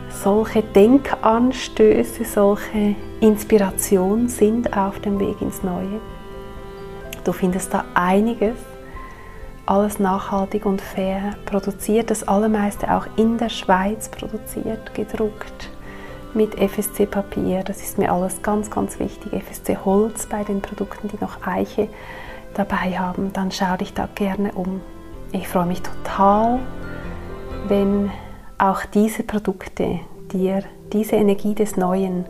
solche 0.09 0.63
Denkanstöße, 0.63 2.25
solche 2.25 2.95
Inspirationen 3.21 4.29
sind 4.29 4.75
auf 4.75 5.01
dem 5.01 5.21
Weg 5.21 5.43
ins 5.43 5.63
Neue. 5.63 6.01
Du 7.25 7.33
findest 7.33 7.75
da 7.75 7.85
einiges, 7.95 8.57
alles 9.67 9.99
nachhaltig 9.99 10.65
und 10.65 10.81
fair 10.81 11.35
produziert, 11.45 12.11
das 12.11 12.27
allermeiste 12.27 12.95
auch 12.95 13.07
in 13.17 13.37
der 13.37 13.49
Schweiz 13.51 14.09
produziert, 14.09 14.95
gedruckt 14.95 15.76
mit 16.37 16.55
FSC-Papier. 16.55 17.65
Das 17.65 17.83
ist 17.83 17.99
mir 17.99 18.13
alles 18.13 18.43
ganz, 18.43 18.71
ganz 18.71 19.01
wichtig. 19.01 19.33
FSC-Holz 19.33 20.27
bei 20.27 20.45
den 20.45 20.61
Produkten, 20.61 21.09
die 21.09 21.19
noch 21.21 21.45
Eiche 21.47 21.89
dabei 22.55 22.99
haben. 22.99 23.33
Dann 23.33 23.51
schau 23.51 23.77
dich 23.77 23.95
da 23.95 24.09
gerne 24.15 24.53
um. 24.53 24.81
Ich 25.33 25.49
freue 25.49 25.67
mich 25.67 25.83
total, 25.83 26.61
wenn 27.67 28.11
auch 28.59 28.85
diese 28.85 29.23
Produkte 29.23 30.01
dir 30.33 30.63
diese 30.93 31.17
Energie 31.17 31.55
des 31.55 31.77
Neuen 31.77 32.27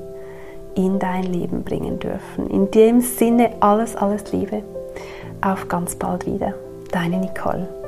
in 0.74 0.98
dein 0.98 1.24
Leben 1.24 1.62
bringen 1.62 1.98
dürfen. 1.98 2.48
In 2.50 2.70
dem 2.70 3.00
Sinne 3.00 3.50
alles, 3.60 3.96
alles 3.96 4.32
Liebe. 4.32 4.62
Auf 5.40 5.68
ganz 5.68 5.94
bald 5.96 6.26
wieder. 6.26 6.54
Deine 6.90 7.18
Nicole. 7.18 7.85